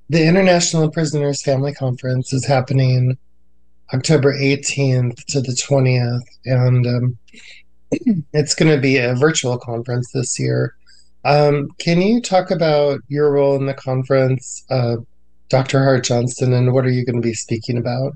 The 0.09 0.27
International 0.27 0.91
Prisoners 0.91 1.43
Family 1.43 1.75
Conference 1.75 2.33
is 2.33 2.47
happening 2.47 3.19
October 3.93 4.35
18th 4.35 5.25
to 5.27 5.41
the 5.41 5.53
20th, 5.53 6.23
and 6.45 6.87
um, 6.87 7.19
it's 8.33 8.55
going 8.55 8.75
to 8.75 8.81
be 8.81 8.99
a 8.99 9.15
virtual 9.15 9.59
conference 9.59 10.11
this 10.13 10.39
year. 10.39 10.75
Um, 11.25 11.69
can 11.79 12.01
you 12.01 12.21
talk 12.21 12.51
about 12.51 13.01
your 13.09 13.33
role 13.33 13.57
in 13.57 13.67
the 13.67 13.75
conference, 13.75 14.65
uh, 14.71 14.97
Dr. 15.49 15.83
Hart 15.83 16.05
Johnson, 16.05 16.53
and 16.53 16.73
what 16.73 16.87
are 16.87 16.91
you 16.91 17.05
going 17.05 17.21
to 17.21 17.27
be 17.27 17.35
speaking 17.35 17.77
about? 17.77 18.13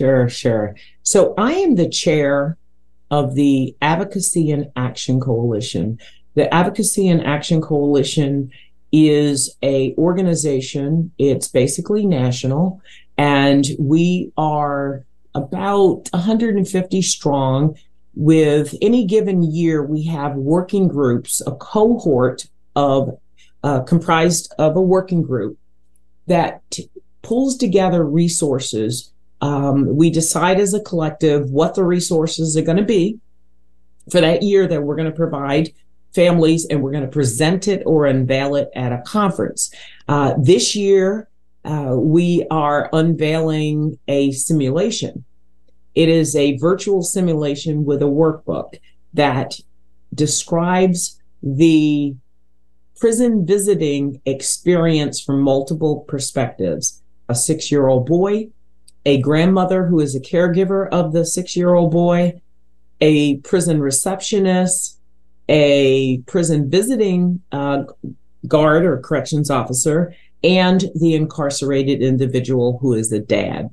Sure, 0.00 0.28
sure. 0.28 0.74
So 1.02 1.34
I 1.38 1.52
am 1.52 1.76
the 1.76 1.88
chair 1.88 2.56
of 3.10 3.34
the 3.34 3.74
Advocacy 3.80 4.50
and 4.50 4.66
Action 4.76 5.20
Coalition. 5.20 5.98
The 6.34 6.52
Advocacy 6.52 7.08
and 7.08 7.24
Action 7.24 7.62
Coalition 7.62 8.50
is 8.92 9.56
a 9.62 9.94
organization. 9.96 11.12
It's 11.18 11.48
basically 11.48 12.04
national. 12.06 12.80
And 13.18 13.66
we 13.78 14.32
are 14.36 15.04
about 15.34 16.08
150 16.12 17.02
strong. 17.02 17.76
With 18.14 18.74
any 18.80 19.04
given 19.04 19.42
year, 19.42 19.82
we 19.82 20.04
have 20.04 20.36
working 20.36 20.88
groups, 20.88 21.42
a 21.46 21.52
cohort 21.52 22.46
of 22.74 23.18
uh, 23.62 23.80
comprised 23.82 24.54
of 24.58 24.76
a 24.76 24.80
working 24.80 25.22
group 25.22 25.58
that 26.26 26.62
t- 26.70 26.88
pulls 27.22 27.56
together 27.56 28.04
resources. 28.04 29.12
Um, 29.42 29.96
we 29.96 30.10
decide 30.10 30.58
as 30.58 30.72
a 30.72 30.80
collective 30.80 31.50
what 31.50 31.74
the 31.74 31.84
resources 31.84 32.56
are 32.56 32.62
going 32.62 32.78
to 32.78 32.84
be 32.84 33.18
for 34.10 34.20
that 34.20 34.42
year 34.42 34.66
that 34.66 34.82
we're 34.82 34.96
going 34.96 35.10
to 35.10 35.16
provide 35.16 35.72
families, 36.14 36.64
and 36.66 36.82
we're 36.82 36.92
going 36.92 37.04
to 37.04 37.10
present 37.10 37.68
it 37.68 37.82
or 37.84 38.06
unveil 38.06 38.56
it 38.56 38.70
at 38.74 38.92
a 38.92 39.02
conference. 39.02 39.70
Uh, 40.08 40.34
this 40.38 40.74
year, 40.74 41.28
uh, 41.66 41.96
we 41.96 42.46
are 42.50 42.88
unveiling 42.92 43.98
a 44.06 44.30
simulation. 44.30 45.24
It 45.94 46.08
is 46.08 46.36
a 46.36 46.56
virtual 46.58 47.02
simulation 47.02 47.84
with 47.84 48.02
a 48.02 48.06
workbook 48.06 48.78
that 49.14 49.58
describes 50.14 51.20
the 51.42 52.14
prison 52.98 53.44
visiting 53.46 54.20
experience 54.24 55.20
from 55.20 55.40
multiple 55.40 56.00
perspectives. 56.08 57.02
A 57.28 57.34
six 57.34 57.72
year 57.72 57.88
old 57.88 58.06
boy, 58.06 58.50
a 59.04 59.20
grandmother 59.20 59.86
who 59.86 59.98
is 59.98 60.14
a 60.14 60.20
caregiver 60.20 60.88
of 60.90 61.12
the 61.12 61.24
six 61.24 61.56
year 61.56 61.74
old 61.74 61.90
boy, 61.90 62.40
a 63.00 63.38
prison 63.38 63.80
receptionist, 63.80 65.00
a 65.48 66.18
prison 66.26 66.70
visiting 66.70 67.42
uh, 67.50 67.82
guard 68.46 68.84
or 68.84 68.98
corrections 68.98 69.50
officer, 69.50 70.14
and 70.46 70.84
the 70.94 71.14
incarcerated 71.14 72.00
individual 72.02 72.78
who 72.80 72.94
is 72.94 73.10
the 73.10 73.18
dad 73.18 73.68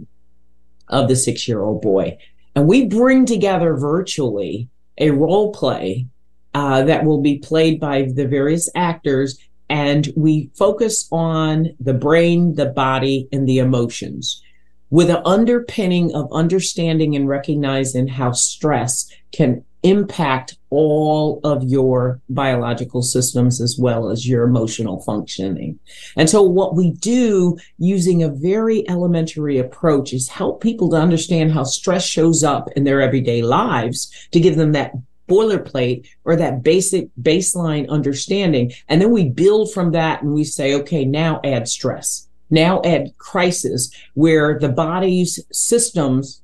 of 0.87 1.07
the 1.07 1.15
six 1.15 1.47
year 1.47 1.61
old 1.61 1.81
boy. 1.81 2.17
And 2.55 2.67
we 2.67 2.85
bring 2.85 3.25
together 3.25 3.75
virtually 3.75 4.69
a 4.97 5.11
role 5.11 5.51
play 5.51 6.07
uh, 6.53 6.83
that 6.83 7.03
will 7.05 7.21
be 7.21 7.37
played 7.37 7.79
by 7.79 8.03
the 8.13 8.27
various 8.27 8.69
actors. 8.75 9.39
And 9.69 10.11
we 10.15 10.49
focus 10.55 11.07
on 11.11 11.75
the 11.79 11.93
brain, 11.93 12.55
the 12.55 12.67
body, 12.67 13.27
and 13.31 13.47
the 13.47 13.59
emotions 13.59 14.41
with 14.89 15.09
an 15.09 15.21
underpinning 15.25 16.13
of 16.13 16.31
understanding 16.31 17.15
and 17.15 17.27
recognizing 17.27 18.07
how 18.07 18.31
stress 18.31 19.09
can 19.31 19.63
impact 19.83 20.57
all 20.69 21.39
of 21.43 21.63
your 21.63 22.19
biological 22.29 23.01
systems 23.01 23.61
as 23.61 23.77
well 23.77 24.09
as 24.09 24.27
your 24.27 24.43
emotional 24.43 25.01
functioning. 25.01 25.77
And 26.17 26.29
so, 26.29 26.41
what 26.41 26.75
we 26.75 26.91
do 26.91 27.57
using 27.77 28.23
a 28.23 28.29
very 28.29 28.87
elementary 28.89 29.59
approach 29.59 30.13
is 30.13 30.29
help 30.29 30.61
people 30.61 30.89
to 30.91 30.97
understand 30.97 31.51
how 31.51 31.63
stress 31.63 32.05
shows 32.05 32.43
up 32.43 32.69
in 32.75 32.85
their 32.85 33.01
everyday 33.01 33.41
lives 33.41 34.11
to 34.31 34.39
give 34.39 34.55
them 34.55 34.71
that 34.71 34.93
boilerplate 35.29 36.07
or 36.25 36.35
that 36.35 36.63
basic 36.63 37.09
baseline 37.21 37.87
understanding. 37.89 38.71
And 38.87 39.01
then 39.01 39.11
we 39.11 39.29
build 39.29 39.73
from 39.73 39.91
that 39.91 40.21
and 40.21 40.33
we 40.33 40.43
say, 40.43 40.73
okay, 40.75 41.05
now 41.05 41.39
add 41.43 41.67
stress. 41.67 42.27
Now 42.49 42.81
add 42.83 43.17
crisis 43.17 43.89
where 44.13 44.59
the 44.59 44.69
body's 44.69 45.39
systems 45.51 46.41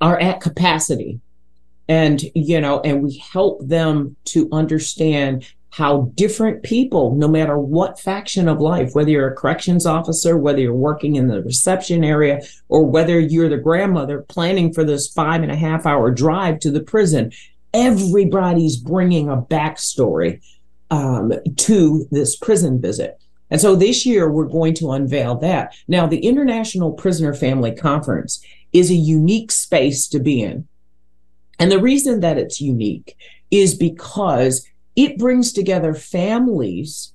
are 0.00 0.18
at 0.18 0.40
capacity 0.40 1.20
and 1.88 2.22
you 2.34 2.60
know 2.60 2.80
and 2.80 3.02
we 3.02 3.16
help 3.18 3.66
them 3.66 4.16
to 4.24 4.48
understand 4.52 5.46
how 5.70 6.10
different 6.14 6.62
people 6.62 7.14
no 7.14 7.28
matter 7.28 7.58
what 7.58 8.00
faction 8.00 8.48
of 8.48 8.60
life 8.60 8.94
whether 8.94 9.10
you're 9.10 9.28
a 9.28 9.34
corrections 9.34 9.86
officer 9.86 10.36
whether 10.36 10.60
you're 10.60 10.72
working 10.72 11.16
in 11.16 11.28
the 11.28 11.42
reception 11.42 12.04
area 12.04 12.40
or 12.68 12.84
whether 12.84 13.18
you're 13.20 13.48
the 13.48 13.56
grandmother 13.56 14.22
planning 14.22 14.72
for 14.72 14.84
this 14.84 15.08
five 15.08 15.42
and 15.42 15.52
a 15.52 15.56
half 15.56 15.86
hour 15.86 16.10
drive 16.10 16.58
to 16.58 16.70
the 16.70 16.82
prison 16.82 17.30
everybody's 17.74 18.76
bringing 18.76 19.28
a 19.28 19.36
backstory 19.36 20.40
um, 20.90 21.32
to 21.56 22.06
this 22.10 22.36
prison 22.36 22.80
visit. 22.80 23.20
And 23.50 23.60
so 23.60 23.74
this 23.74 24.04
year 24.04 24.30
we're 24.30 24.44
going 24.44 24.74
to 24.74 24.92
unveil 24.92 25.36
that. 25.36 25.74
Now 25.86 26.06
the 26.06 26.18
international 26.18 26.92
prisoner 26.92 27.34
family 27.34 27.74
conference 27.74 28.44
is 28.72 28.90
a 28.90 28.94
unique 28.94 29.50
space 29.50 30.06
to 30.08 30.18
be 30.18 30.42
in 30.42 30.67
and 31.58 31.70
the 31.70 31.80
reason 31.80 32.20
that 32.20 32.38
it's 32.38 32.60
unique 32.60 33.16
is 33.50 33.74
because 33.74 34.66
it 34.96 35.18
brings 35.18 35.52
together 35.52 35.94
families 35.94 37.12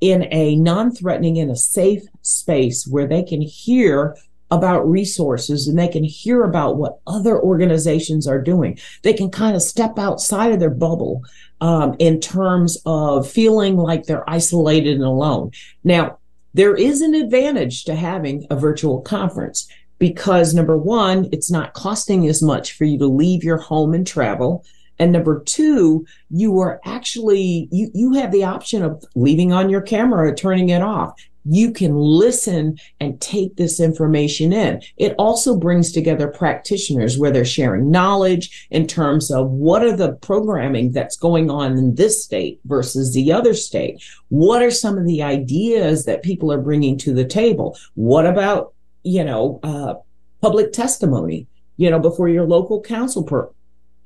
in 0.00 0.28
a 0.30 0.56
non 0.56 0.92
threatening, 0.92 1.36
in 1.36 1.50
a 1.50 1.56
safe 1.56 2.02
space 2.22 2.86
where 2.86 3.06
they 3.06 3.22
can 3.22 3.40
hear 3.40 4.16
about 4.50 4.88
resources 4.88 5.68
and 5.68 5.78
they 5.78 5.88
can 5.88 6.04
hear 6.04 6.42
about 6.42 6.76
what 6.76 7.00
other 7.06 7.38
organizations 7.40 8.26
are 8.26 8.40
doing. 8.40 8.78
They 9.02 9.12
can 9.12 9.30
kind 9.30 9.54
of 9.54 9.62
step 9.62 9.98
outside 9.98 10.52
of 10.52 10.60
their 10.60 10.70
bubble 10.70 11.22
um, 11.60 11.96
in 11.98 12.20
terms 12.20 12.78
of 12.86 13.30
feeling 13.30 13.76
like 13.76 14.04
they're 14.04 14.28
isolated 14.28 14.94
and 14.94 15.04
alone. 15.04 15.50
Now, 15.84 16.18
there 16.54 16.74
is 16.74 17.02
an 17.02 17.14
advantage 17.14 17.84
to 17.84 17.94
having 17.94 18.46
a 18.50 18.56
virtual 18.56 19.00
conference 19.02 19.68
because 19.98 20.54
number 20.54 20.76
one, 20.76 21.28
it's 21.32 21.50
not 21.50 21.74
costing 21.74 22.26
as 22.26 22.42
much 22.42 22.72
for 22.72 22.84
you 22.84 22.98
to 22.98 23.06
leave 23.06 23.42
your 23.42 23.58
home 23.58 23.94
and 23.94 24.06
travel. 24.06 24.64
And 24.98 25.12
number 25.12 25.42
two, 25.44 26.06
you 26.30 26.58
are 26.60 26.80
actually, 26.84 27.68
you, 27.70 27.90
you 27.94 28.14
have 28.14 28.32
the 28.32 28.44
option 28.44 28.82
of 28.82 29.04
leaving 29.14 29.52
on 29.52 29.70
your 29.70 29.80
camera 29.80 30.28
or 30.28 30.34
turning 30.34 30.70
it 30.70 30.82
off. 30.82 31.12
You 31.50 31.72
can 31.72 31.94
listen 31.96 32.78
and 33.00 33.18
take 33.20 33.56
this 33.56 33.80
information 33.80 34.52
in. 34.52 34.82
It 34.98 35.14
also 35.18 35.56
brings 35.56 35.92
together 35.92 36.28
practitioners 36.28 37.16
where 37.16 37.30
they're 37.30 37.44
sharing 37.44 37.90
knowledge 37.90 38.66
in 38.70 38.86
terms 38.86 39.30
of 39.30 39.48
what 39.48 39.82
are 39.82 39.96
the 39.96 40.12
programming 40.14 40.92
that's 40.92 41.16
going 41.16 41.48
on 41.48 41.78
in 41.78 41.94
this 41.94 42.22
state 42.22 42.60
versus 42.66 43.14
the 43.14 43.32
other 43.32 43.54
state. 43.54 44.02
What 44.28 44.62
are 44.62 44.70
some 44.70 44.98
of 44.98 45.06
the 45.06 45.22
ideas 45.22 46.04
that 46.04 46.22
people 46.22 46.52
are 46.52 46.60
bringing 46.60 46.98
to 46.98 47.14
the 47.14 47.24
table? 47.24 47.78
What 47.94 48.26
about 48.26 48.74
you 49.02 49.24
know, 49.24 49.60
uh, 49.62 49.94
public 50.40 50.72
testimony, 50.72 51.46
you 51.76 51.90
know, 51.90 51.98
before 51.98 52.28
your 52.28 52.46
local 52.46 52.80
council 52.80 53.22
per- 53.22 53.50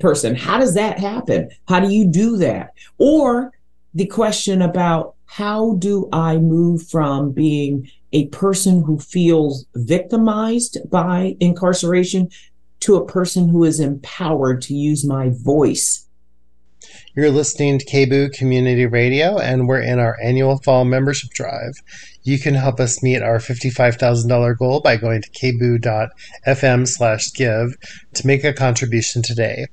person. 0.00 0.34
How 0.34 0.58
does 0.58 0.74
that 0.74 0.98
happen? 0.98 1.50
How 1.68 1.80
do 1.80 1.92
you 1.92 2.06
do 2.06 2.36
that? 2.38 2.72
Or 2.98 3.52
the 3.94 4.06
question 4.06 4.62
about 4.62 5.14
how 5.26 5.76
do 5.78 6.08
I 6.12 6.38
move 6.38 6.86
from 6.88 7.32
being 7.32 7.90
a 8.12 8.26
person 8.28 8.82
who 8.82 8.98
feels 8.98 9.64
victimized 9.74 10.78
by 10.90 11.36
incarceration 11.40 12.28
to 12.80 12.96
a 12.96 13.06
person 13.06 13.48
who 13.48 13.64
is 13.64 13.80
empowered 13.80 14.60
to 14.62 14.74
use 14.74 15.06
my 15.06 15.30
voice 15.30 16.06
you're 17.14 17.30
listening 17.30 17.78
to 17.78 17.84
KBOO 17.84 18.32
Community 18.32 18.86
Radio, 18.86 19.38
and 19.38 19.68
we're 19.68 19.82
in 19.82 19.98
our 19.98 20.16
annual 20.22 20.58
fall 20.58 20.86
membership 20.86 21.30
drive. 21.30 21.74
You 22.22 22.38
can 22.38 22.54
help 22.54 22.80
us 22.80 23.02
meet 23.02 23.22
our 23.22 23.38
$55,000 23.38 24.56
goal 24.56 24.80
by 24.80 24.96
going 24.96 25.20
to 25.20 25.30
kboo.fm 25.30 26.88
slash 26.88 27.32
give 27.34 27.76
to 28.14 28.26
make 28.26 28.44
a 28.44 28.54
contribution 28.54 29.20
today. 29.20 29.66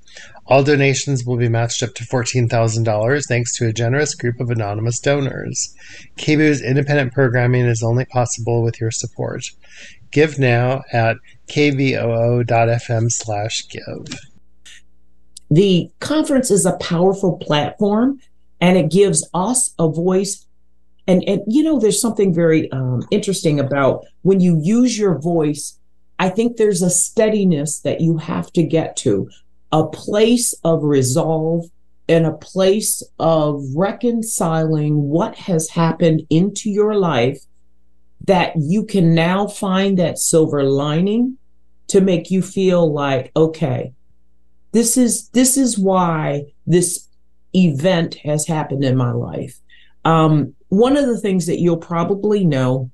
All 0.47 0.63
donations 0.63 1.23
will 1.23 1.37
be 1.37 1.47
matched 1.47 1.81
up 1.81 1.93
to 1.93 2.03
$14,000 2.03 3.23
thanks 3.27 3.55
to 3.57 3.67
a 3.67 3.73
generous 3.73 4.15
group 4.15 4.41
of 4.41 4.49
anonymous 4.49 4.99
donors. 4.99 5.73
KBOO's 6.17 6.61
independent 6.61 7.13
programming 7.13 7.67
is 7.67 7.83
only 7.83 8.03
possible 8.03 8.63
with 8.63 8.81
your 8.81 8.91
support. 8.91 9.43
Give 10.11 10.39
now 10.39 10.81
at 10.91 11.17
kboo.fm 11.47 13.11
slash 13.11 13.67
give. 13.69 14.19
The 15.49 15.89
conference 15.99 16.51
is 16.51 16.65
a 16.65 16.77
powerful 16.77 17.37
platform 17.37 18.19
and 18.61 18.77
it 18.77 18.91
gives 18.91 19.27
us 19.33 19.73
a 19.79 19.87
voice. 19.87 20.45
And, 21.07 21.23
and 21.27 21.41
you 21.47 21.63
know, 21.63 21.79
there's 21.79 22.01
something 22.01 22.33
very 22.33 22.71
um, 22.71 23.07
interesting 23.09 23.59
about 23.59 24.05
when 24.21 24.39
you 24.39 24.59
use 24.61 24.97
your 24.97 25.17
voice. 25.17 25.79
I 26.19 26.29
think 26.29 26.57
there's 26.57 26.81
a 26.81 26.89
steadiness 26.89 27.79
that 27.79 28.01
you 28.01 28.17
have 28.17 28.51
to 28.53 28.63
get 28.63 28.95
to, 28.97 29.29
a 29.71 29.87
place 29.87 30.53
of 30.63 30.83
resolve 30.83 31.65
and 32.07 32.25
a 32.25 32.33
place 32.33 33.03
of 33.19 33.63
reconciling 33.75 35.09
what 35.09 35.35
has 35.35 35.69
happened 35.69 36.23
into 36.29 36.69
your 36.69 36.95
life 36.95 37.39
that 38.25 38.53
you 38.57 38.83
can 38.83 39.15
now 39.15 39.47
find 39.47 39.97
that 39.97 40.19
silver 40.19 40.63
lining 40.63 41.37
to 41.87 42.01
make 42.01 42.29
you 42.29 42.41
feel 42.41 42.91
like, 42.91 43.31
okay, 43.35 43.93
this 44.71 44.97
is 44.97 45.29
this 45.29 45.57
is 45.57 45.77
why 45.77 46.45
this 46.67 47.07
event 47.55 48.15
has 48.15 48.47
happened 48.47 48.83
in 48.83 48.95
my 48.95 49.11
life. 49.11 49.59
Um, 50.05 50.53
one 50.69 50.97
of 50.97 51.07
the 51.07 51.17
things 51.17 51.47
that 51.47 51.59
you'll 51.59 51.77
probably 51.77 52.45
know, 52.45 52.91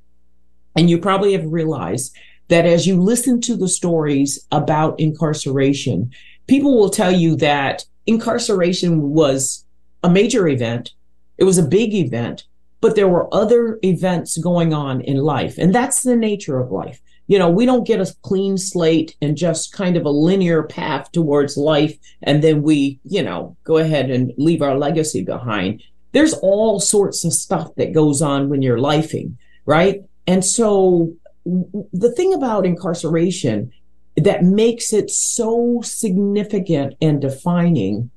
and 0.75 0.89
you 0.89 0.97
probably 0.97 1.33
have 1.33 1.45
realized 1.45 2.15
that 2.47 2.65
as 2.65 2.87
you 2.87 3.01
listen 3.01 3.41
to 3.41 3.55
the 3.55 3.67
stories 3.67 4.45
about 4.51 4.99
incarceration, 4.99 6.11
people 6.47 6.77
will 6.77 6.89
tell 6.89 7.11
you 7.11 7.35
that 7.37 7.85
incarceration 8.05 9.11
was 9.11 9.65
a 10.03 10.09
major 10.09 10.47
event. 10.47 10.91
It 11.37 11.43
was 11.43 11.57
a 11.57 11.63
big 11.63 11.93
event, 11.93 12.45
but 12.79 12.95
there 12.95 13.09
were 13.09 13.33
other 13.33 13.79
events 13.83 14.37
going 14.37 14.73
on 14.73 15.01
in 15.01 15.17
life. 15.17 15.57
And 15.57 15.73
that's 15.73 16.03
the 16.03 16.15
nature 16.15 16.59
of 16.59 16.71
life 16.71 17.01
you 17.27 17.39
know, 17.39 17.49
we 17.49 17.65
don't 17.65 17.87
get 17.87 18.01
a 18.01 18.13
clean 18.21 18.57
slate 18.57 19.15
and 19.21 19.35
just 19.37 19.73
kind 19.73 19.97
of 19.97 20.05
a 20.05 20.09
linear 20.09 20.63
path 20.63 21.11
towards 21.11 21.57
life. 21.57 21.97
And 22.21 22.43
then 22.43 22.61
we, 22.61 22.99
you 23.03 23.23
know, 23.23 23.57
go 23.63 23.77
ahead 23.77 24.09
and 24.09 24.31
leave 24.37 24.61
our 24.61 24.77
legacy 24.77 25.23
behind. 25.23 25.83
There's 26.11 26.33
all 26.33 26.79
sorts 26.79 27.25
of 27.25 27.33
stuff 27.33 27.73
that 27.75 27.93
goes 27.93 28.21
on 28.21 28.49
when 28.49 28.61
you're 28.61 28.77
lifing, 28.77 29.35
right? 29.65 30.03
And 30.27 30.45
so 30.45 31.13
the 31.45 32.11
thing 32.15 32.33
about 32.33 32.65
incarceration 32.65 33.71
that 34.17 34.43
makes 34.43 34.93
it 34.93 35.09
so 35.09 35.81
significant 35.83 36.95
and 37.01 37.19
defining 37.19 38.11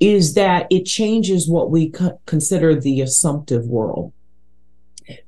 is 0.00 0.34
that 0.34 0.66
it 0.70 0.84
changes 0.84 1.48
what 1.48 1.70
we 1.70 1.90
co- 1.90 2.18
consider 2.26 2.74
the 2.74 3.00
assumptive 3.00 3.66
world. 3.66 4.12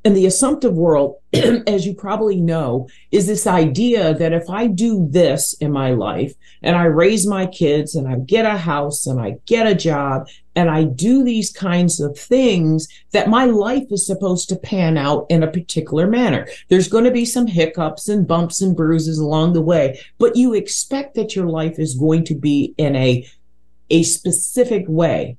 And 0.04 0.16
the 0.16 0.26
assumptive 0.26 0.74
world, 0.74 1.16
as 1.32 1.86
you 1.86 1.94
probably 1.94 2.40
know, 2.40 2.88
is 3.10 3.26
this 3.26 3.46
idea 3.46 4.14
that 4.14 4.32
if 4.32 4.48
I 4.50 4.66
do 4.66 5.06
this 5.10 5.54
in 5.54 5.72
my 5.72 5.90
life 5.90 6.34
and 6.62 6.76
I 6.76 6.84
raise 6.84 7.26
my 7.26 7.46
kids 7.46 7.94
and 7.94 8.08
I 8.08 8.16
get 8.18 8.46
a 8.46 8.56
house 8.56 9.06
and 9.06 9.20
I 9.20 9.36
get 9.46 9.66
a 9.66 9.74
job 9.74 10.28
and 10.54 10.70
I 10.70 10.84
do 10.84 11.24
these 11.24 11.52
kinds 11.52 12.00
of 12.00 12.18
things, 12.18 12.86
that 13.12 13.28
my 13.28 13.44
life 13.44 13.84
is 13.90 14.06
supposed 14.06 14.48
to 14.48 14.56
pan 14.56 14.96
out 14.96 15.26
in 15.28 15.42
a 15.42 15.50
particular 15.50 16.06
manner. 16.06 16.46
There's 16.68 16.88
going 16.88 17.04
to 17.04 17.10
be 17.10 17.24
some 17.24 17.46
hiccups 17.46 18.08
and 18.08 18.26
bumps 18.26 18.60
and 18.60 18.76
bruises 18.76 19.18
along 19.18 19.52
the 19.52 19.62
way, 19.62 20.00
but 20.18 20.36
you 20.36 20.54
expect 20.54 21.14
that 21.14 21.34
your 21.34 21.46
life 21.46 21.78
is 21.78 21.94
going 21.94 22.24
to 22.26 22.34
be 22.34 22.74
in 22.78 22.94
a, 22.96 23.26
a 23.90 24.02
specific 24.04 24.84
way. 24.88 25.36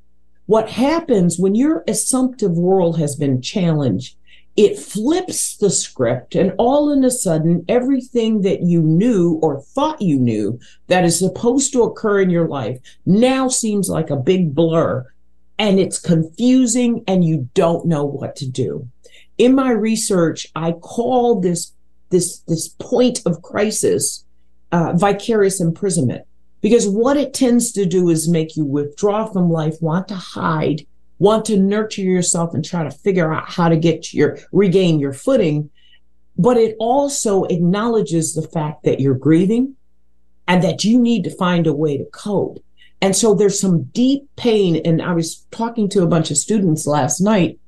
What 0.48 0.70
happens 0.70 1.40
when 1.40 1.56
your 1.56 1.84
assumptive 1.88 2.52
world 2.52 3.00
has 3.00 3.16
been 3.16 3.42
challenged 3.42 4.16
it 4.56 4.80
flips 4.80 5.58
the 5.58 5.70
script 5.70 6.34
and 6.34 6.54
all 6.58 6.92
in 6.92 7.04
a 7.04 7.12
sudden 7.12 7.66
everything 7.68 8.42
that 8.42 8.62
you 8.62 8.82
knew 8.82 9.40
or 9.44 9.62
thought 9.62 10.02
you 10.02 10.18
knew 10.18 10.60
that 10.88 11.04
is 11.04 11.20
supposed 11.20 11.74
to 11.74 11.84
occur 11.84 12.22
in 12.22 12.30
your 12.30 12.48
life 12.48 12.80
now 13.06 13.48
seems 13.48 13.90
like 13.90 14.10
a 14.10 14.16
big 14.16 14.56
blur 14.56 15.06
and 15.60 15.80
it's 15.80 16.00
confusing 16.00 17.04
and 17.08 17.24
you 17.24 17.50
don't 17.54 17.86
know 17.86 18.04
what 18.04 18.36
to 18.36 18.50
do. 18.50 18.88
In 19.38 19.54
my 19.56 19.72
research 19.72 20.48
i 20.56 20.72
call 20.72 21.42
this 21.42 21.74
this 22.10 22.40
this 22.48 22.70
point 22.80 23.22
of 23.26 23.42
crisis 23.42 24.24
uh, 24.72 24.94
vicarious 24.96 25.60
imprisonment 25.60 26.26
Because 26.62 26.88
what 26.88 27.16
it 27.16 27.34
tends 27.34 27.72
to 27.74 27.86
do 27.86 28.10
is 28.10 28.28
make 28.28 28.58
you 28.58 28.66
withdraw 28.66 29.28
from 29.28 29.52
life, 29.52 29.76
want 29.82 30.08
to 30.08 30.16
hide, 30.16 30.88
want 31.20 31.46
to 31.46 31.58
nurture 31.58 32.02
yourself 32.02 32.54
and 32.54 32.64
try 32.64 32.84
to 32.84 32.92
figure 32.92 33.34
out 33.34 33.50
how 33.50 33.70
to 33.70 33.78
get 33.78 34.14
your 34.14 34.38
regain 34.52 35.00
your 35.00 35.14
footing. 35.14 35.70
But 36.38 36.58
it 36.58 36.76
also 36.80 37.46
acknowledges 37.46 38.34
the 38.34 38.48
fact 38.48 38.84
that 38.84 39.00
you're 39.00 39.16
grieving 39.16 39.76
and 40.48 40.62
that 40.64 40.84
you 40.84 41.00
need 41.00 41.24
to 41.24 41.38
find 41.38 41.66
a 41.66 41.74
way 41.74 41.98
to 41.98 42.06
cope. 42.06 42.60
And 43.02 43.16
so 43.16 43.34
there's 43.34 43.60
some 43.60 43.84
deep 43.84 44.28
pain. 44.36 44.82
And 44.84 45.02
I 45.02 45.14
was 45.14 45.46
talking 45.52 45.88
to 45.90 46.04
a 46.04 46.08
bunch 46.08 46.32
of 46.32 46.38
students 46.38 46.86
last 46.86 47.22
night, 47.22 47.60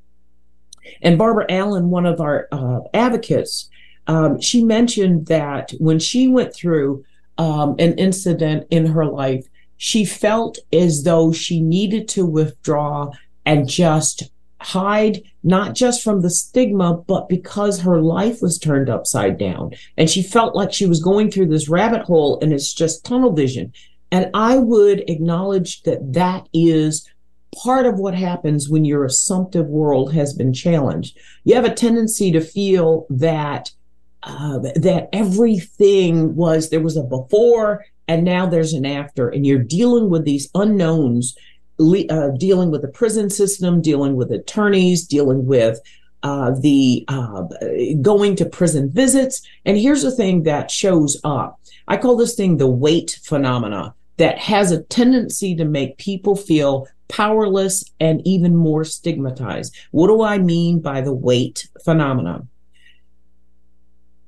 and 1.02 1.18
Barbara 1.18 1.46
Allen, 1.50 1.90
one 1.90 2.06
of 2.06 2.22
our 2.22 2.48
uh, 2.52 2.80
advocates, 2.94 3.70
um, 4.08 4.40
she 4.40 4.64
mentioned 4.64 5.28
that 5.28 5.74
when 5.80 6.00
she 6.00 6.28
went 6.28 6.54
through 6.54 7.04
um, 7.38 7.76
an 7.78 7.94
incident 7.96 8.68
in 8.70 8.86
her 8.86 9.06
life, 9.06 9.46
she 9.78 10.06
felt 10.06 10.58
as 10.74 11.04
though 11.04 11.32
she 11.32 11.62
needed 11.62 12.08
to 12.10 12.26
withdraw 12.26 13.12
and 13.48 13.68
just 13.68 14.30
hide, 14.60 15.24
not 15.42 15.74
just 15.74 16.04
from 16.04 16.22
the 16.22 16.30
stigma, 16.30 16.98
but 17.08 17.30
because 17.30 17.80
her 17.80 18.02
life 18.02 18.42
was 18.42 18.60
turned 18.60 18.90
upside 18.90 19.38
down. 19.38 19.72
And 19.96 20.10
she 20.10 20.22
felt 20.22 20.54
like 20.54 20.74
she 20.74 20.86
was 20.86 21.02
going 21.02 21.32
through 21.32 21.48
this 21.48 21.70
rabbit 21.70 22.02
hole 22.02 22.40
and 22.42 22.52
it's 22.52 22.74
just 22.74 23.06
tunnel 23.06 23.32
vision. 23.32 23.72
And 24.12 24.30
I 24.34 24.58
would 24.58 25.10
acknowledge 25.10 25.84
that 25.84 26.14
that 26.14 26.50
is 26.54 27.10
part 27.64 27.86
of 27.86 28.00
what 28.00 28.14
happens 28.14 28.70
when 28.70 28.84
your 28.84 29.06
assumptive 29.06 29.68
world 29.68 30.14
has 30.14 30.34
been 30.34 30.52
challenged. 30.54 31.18
You 31.46 31.56
have 31.56 31.66
a 31.66 31.74
tendency 31.74 32.34
to 32.34 32.42
feel 32.42 33.08
that 33.10 33.72
uh, 34.24 34.60
that 34.76 35.08
everything 35.14 36.36
was 36.36 36.70
there 36.70 36.82
was 36.82 36.98
a 36.98 37.04
before 37.04 37.86
and 38.08 38.24
now 38.24 38.46
there's 38.46 38.74
an 38.74 38.86
after, 38.86 39.30
and 39.30 39.46
you're 39.46 39.60
dealing 39.60 40.10
with 40.10 40.24
these 40.24 40.50
unknowns, 40.56 41.36
uh, 41.80 42.30
dealing 42.38 42.72
with 42.72 42.82
the 42.82 42.88
prison 42.88 43.30
system, 43.30 43.82
dealing 43.82 44.16
with 44.16 44.32
attorneys, 44.32 45.06
dealing 45.06 45.46
with 45.46 45.80
uh, 46.24 46.52
the 46.60 47.06
uh, 47.08 47.44
going 48.02 48.36
to 48.36 48.46
prison 48.46 48.90
visits. 48.90 49.42
And 49.66 49.78
here's 49.78 50.04
the 50.04 50.12
thing 50.12 50.44
that 50.44 50.72
shows 50.72 51.20
up. 51.24 51.60
I 51.88 51.98
call 51.98 52.18
this 52.18 52.36
thing 52.36 52.58
the 52.58 52.68
wait 52.68 53.20
phenomena 53.24 53.94
that 54.18 54.40
has 54.40 54.72
a 54.72 54.84
tendency 54.84 55.56
to 55.56 55.66
make 55.66 55.98
people 55.98 56.36
feel 56.36 56.88
powerless 57.08 57.86
and 58.00 58.26
even 58.26 58.56
more 58.56 58.84
stigmatized. 58.84 59.76
What 59.92 60.08
do 60.08 60.22
I 60.24 60.40
mean 60.40 60.82
by 60.82 61.02
the 61.02 61.14
wait 61.14 61.68
phenomena? 61.84 62.46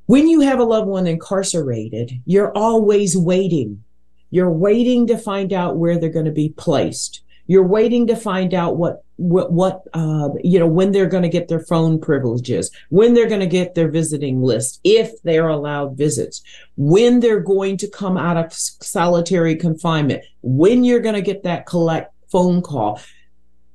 When 0.06 0.28
you 0.28 0.42
have 0.42 0.60
a 0.60 0.64
loved 0.64 0.88
one 0.88 1.06
incarcerated, 1.06 2.22
you're 2.26 2.56
always 2.58 3.18
waiting. 3.18 3.84
You're 4.32 4.52
waiting 4.52 5.08
to 5.08 5.18
find 5.18 5.54
out 5.54 5.78
where 5.78 6.00
they're 6.00 6.10
going 6.10 6.26
to 6.26 6.32
be 6.32 6.50
placed. 6.50 7.22
You're 7.50 7.66
waiting 7.68 8.06
to 8.08 8.16
find 8.16 8.54
out 8.54 8.78
what 8.78 9.04
what, 9.16 9.52
what 9.52 9.82
uh, 9.96 10.30
you 10.44 10.60
know 10.60 10.68
when 10.68 10.92
they're 10.92 11.08
going 11.08 11.24
to 11.24 11.30
get 11.30 11.48
their 11.48 11.60
phone 11.60 12.00
privileges, 12.00 12.70
when 12.90 13.16
they're 13.16 13.28
going 13.28 13.40
to 13.40 13.48
get 13.48 13.74
their 13.74 13.90
visiting 13.90 14.44
list, 14.44 14.80
if 14.84 15.10
they're 15.24 15.48
allowed 15.48 15.98
visits, 15.98 16.44
when 16.78 17.20
they're 17.20 17.40
going 17.40 17.76
to 17.78 17.90
come 17.90 18.18
out 18.18 18.38
of 18.38 18.54
solitary 18.54 19.56
confinement, 19.56 20.24
when 20.44 20.84
you're 20.84 21.00
going 21.00 21.16
to 21.16 21.24
get 21.24 21.42
that 21.42 21.66
collect 21.66 22.14
phone 22.32 22.62
call. 22.62 23.02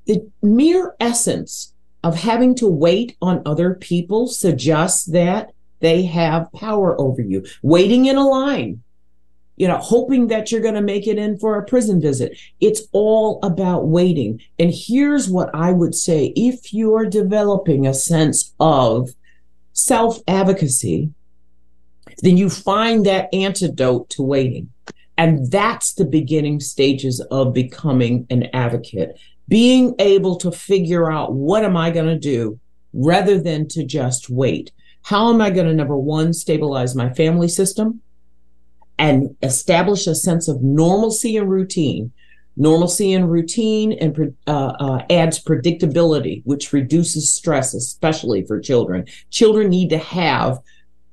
The 0.06 0.24
mere 0.40 0.94
essence 1.00 1.74
of 2.04 2.14
having 2.14 2.54
to 2.56 2.68
wait 2.68 3.16
on 3.20 3.42
other 3.44 3.74
people 3.74 4.28
suggests 4.28 5.06
that 5.06 5.50
they 5.80 6.04
have 6.04 6.52
power 6.52 6.98
over 7.00 7.22
you. 7.22 7.44
Waiting 7.62 8.06
in 8.06 8.16
a 8.16 8.24
line 8.24 8.83
you 9.56 9.68
know, 9.68 9.78
hoping 9.78 10.28
that 10.28 10.50
you're 10.50 10.60
going 10.60 10.74
to 10.74 10.82
make 10.82 11.06
it 11.06 11.18
in 11.18 11.38
for 11.38 11.58
a 11.58 11.64
prison 11.64 12.00
visit. 12.00 12.38
It's 12.60 12.82
all 12.92 13.38
about 13.42 13.86
waiting. 13.86 14.40
And 14.58 14.72
here's 14.74 15.28
what 15.28 15.50
I 15.54 15.72
would 15.72 15.94
say 15.94 16.32
if 16.36 16.72
you 16.72 16.94
are 16.94 17.06
developing 17.06 17.86
a 17.86 17.94
sense 17.94 18.52
of 18.58 19.10
self 19.72 20.18
advocacy, 20.26 21.10
then 22.18 22.36
you 22.36 22.50
find 22.50 23.06
that 23.06 23.32
antidote 23.32 24.10
to 24.10 24.22
waiting. 24.22 24.70
And 25.16 25.50
that's 25.50 25.94
the 25.94 26.04
beginning 26.04 26.60
stages 26.60 27.20
of 27.30 27.54
becoming 27.54 28.26
an 28.30 28.48
advocate. 28.52 29.18
Being 29.46 29.94
able 29.98 30.36
to 30.36 30.50
figure 30.50 31.10
out 31.10 31.34
what 31.34 31.64
am 31.64 31.76
I 31.76 31.90
going 31.90 32.06
to 32.06 32.18
do 32.18 32.58
rather 32.92 33.40
than 33.40 33.68
to 33.68 33.84
just 33.84 34.30
wait. 34.30 34.72
How 35.02 35.32
am 35.32 35.40
I 35.40 35.50
going 35.50 35.66
to, 35.66 35.74
number 35.74 35.96
one, 35.96 36.32
stabilize 36.32 36.96
my 36.96 37.12
family 37.12 37.48
system? 37.48 38.00
And 38.98 39.36
establish 39.42 40.06
a 40.06 40.14
sense 40.14 40.48
of 40.48 40.62
normalcy 40.62 41.36
and 41.36 41.50
routine. 41.50 42.12
Normalcy 42.56 43.12
and 43.12 43.30
routine 43.30 43.92
and 43.94 44.36
uh, 44.46 44.50
uh, 44.78 45.02
adds 45.10 45.42
predictability, 45.42 46.42
which 46.44 46.72
reduces 46.72 47.28
stress, 47.28 47.74
especially 47.74 48.46
for 48.46 48.60
children. 48.60 49.06
Children 49.30 49.70
need 49.70 49.90
to 49.90 49.98
have 49.98 50.60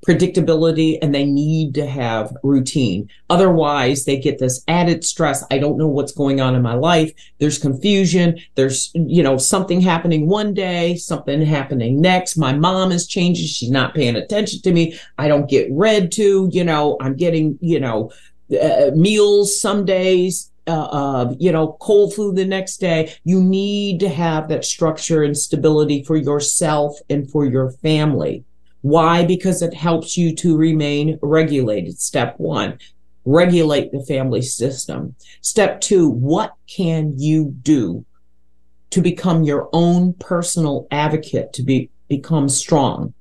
predictability 0.05 0.97
and 1.01 1.13
they 1.13 1.25
need 1.25 1.75
to 1.75 1.85
have 1.85 2.35
routine. 2.43 3.09
Otherwise, 3.29 4.05
they 4.05 4.17
get 4.17 4.39
this 4.39 4.63
added 4.67 5.03
stress. 5.03 5.43
I 5.51 5.57
don't 5.59 5.77
know 5.77 5.87
what's 5.87 6.11
going 6.11 6.41
on 6.41 6.55
in 6.55 6.61
my 6.61 6.73
life. 6.73 7.11
There's 7.39 7.57
confusion. 7.57 8.39
There's, 8.55 8.91
you 8.93 9.21
know, 9.21 9.37
something 9.37 9.81
happening 9.81 10.27
one 10.27 10.53
day, 10.53 10.95
something 10.95 11.41
happening 11.41 12.01
next. 12.01 12.37
My 12.37 12.53
mom 12.53 12.91
is 12.91 13.07
changing. 13.07 13.45
She's 13.45 13.71
not 13.71 13.93
paying 13.93 14.15
attention 14.15 14.61
to 14.61 14.71
me. 14.71 14.97
I 15.17 15.27
don't 15.27 15.49
get 15.49 15.67
read 15.71 16.11
to, 16.13 16.49
you 16.51 16.63
know, 16.63 16.97
I'm 16.99 17.15
getting, 17.15 17.57
you 17.61 17.79
know, 17.79 18.11
uh, 18.59 18.91
meals 18.95 19.59
some 19.59 19.85
days. 19.85 20.47
Uh, 20.67 20.89
uh, 20.91 21.33
you 21.39 21.51
know, 21.51 21.75
cold 21.81 22.13
food 22.13 22.35
the 22.35 22.45
next 22.45 22.77
day. 22.77 23.11
You 23.23 23.41
need 23.41 23.99
to 24.01 24.07
have 24.07 24.47
that 24.49 24.63
structure 24.63 25.23
and 25.23 25.35
stability 25.35 26.03
for 26.03 26.15
yourself 26.15 26.99
and 27.09 27.29
for 27.29 27.45
your 27.45 27.71
family. 27.71 28.45
Why? 28.81 29.25
Because 29.25 29.61
it 29.61 29.73
helps 29.73 30.17
you 30.17 30.35
to 30.37 30.57
remain 30.57 31.19
regulated. 31.21 31.99
Step 31.99 32.35
one, 32.37 32.79
regulate 33.25 33.91
the 33.91 34.03
family 34.05 34.41
system. 34.41 35.15
Step 35.41 35.81
two, 35.81 36.09
what 36.09 36.53
can 36.67 37.17
you 37.17 37.53
do 37.61 38.05
to 38.89 39.01
become 39.01 39.43
your 39.43 39.69
own 39.71 40.13
personal 40.13 40.87
advocate 40.91 41.53
to 41.53 41.63
be, 41.63 41.89
become 42.07 42.49
strong? 42.49 43.13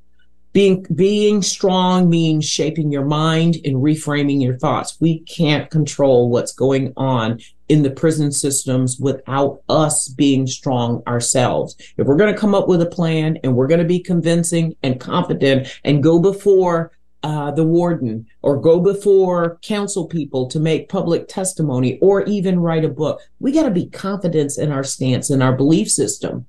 Being, 0.53 0.85
being 0.95 1.43
strong 1.43 2.11
means 2.11 2.45
shaping 2.45 2.91
your 2.91 3.05
mind 3.05 3.59
and 3.65 3.77
reframing 3.77 4.43
your 4.43 4.59
thoughts. 4.59 4.97
We 5.01 5.21
can't 5.21 5.71
control 5.71 6.29
what's 6.29 6.53
going 6.53 6.93
on 6.97 7.39
in 7.69 7.83
the 7.83 7.91
prison 7.91 8.33
systems 8.33 8.99
without 8.99 9.63
us 9.69 10.09
being 10.09 10.49
strong 10.49 11.05
ourselves. 11.07 11.77
If 11.97 12.07
we're 12.09 12.17
going 12.17 12.35
to 12.35 12.41
come 12.41 12.55
up 12.55 12.67
with 12.67 12.83
a 12.83 12.87
plan 12.87 13.39
and 13.45 13.55
we're 13.55 13.69
going 13.69 13.81
to 13.81 13.87
be 13.87 14.01
convincing 14.01 14.75
and 14.83 14.99
confident 14.99 15.79
and 15.85 16.03
go 16.03 16.19
before 16.19 16.91
uh, 17.23 17.53
the 17.53 17.65
warden 17.65 18.27
or 18.43 18.57
go 18.57 18.81
before 18.81 19.59
council 19.63 20.07
people 20.07 20.49
to 20.49 20.59
make 20.59 20.89
public 20.89 21.29
testimony 21.29 21.99
or 22.01 22.23
even 22.23 22.59
write 22.59 22.85
a 22.85 22.89
book, 22.89 23.21
we 23.39 23.53
got 23.53 23.65
to 23.65 23.71
be 23.71 23.87
confident 23.87 24.59
in 24.59 24.73
our 24.73 24.83
stance 24.83 25.31
and 25.31 25.45
our 25.45 25.55
belief 25.55 25.89
system. 25.89 26.47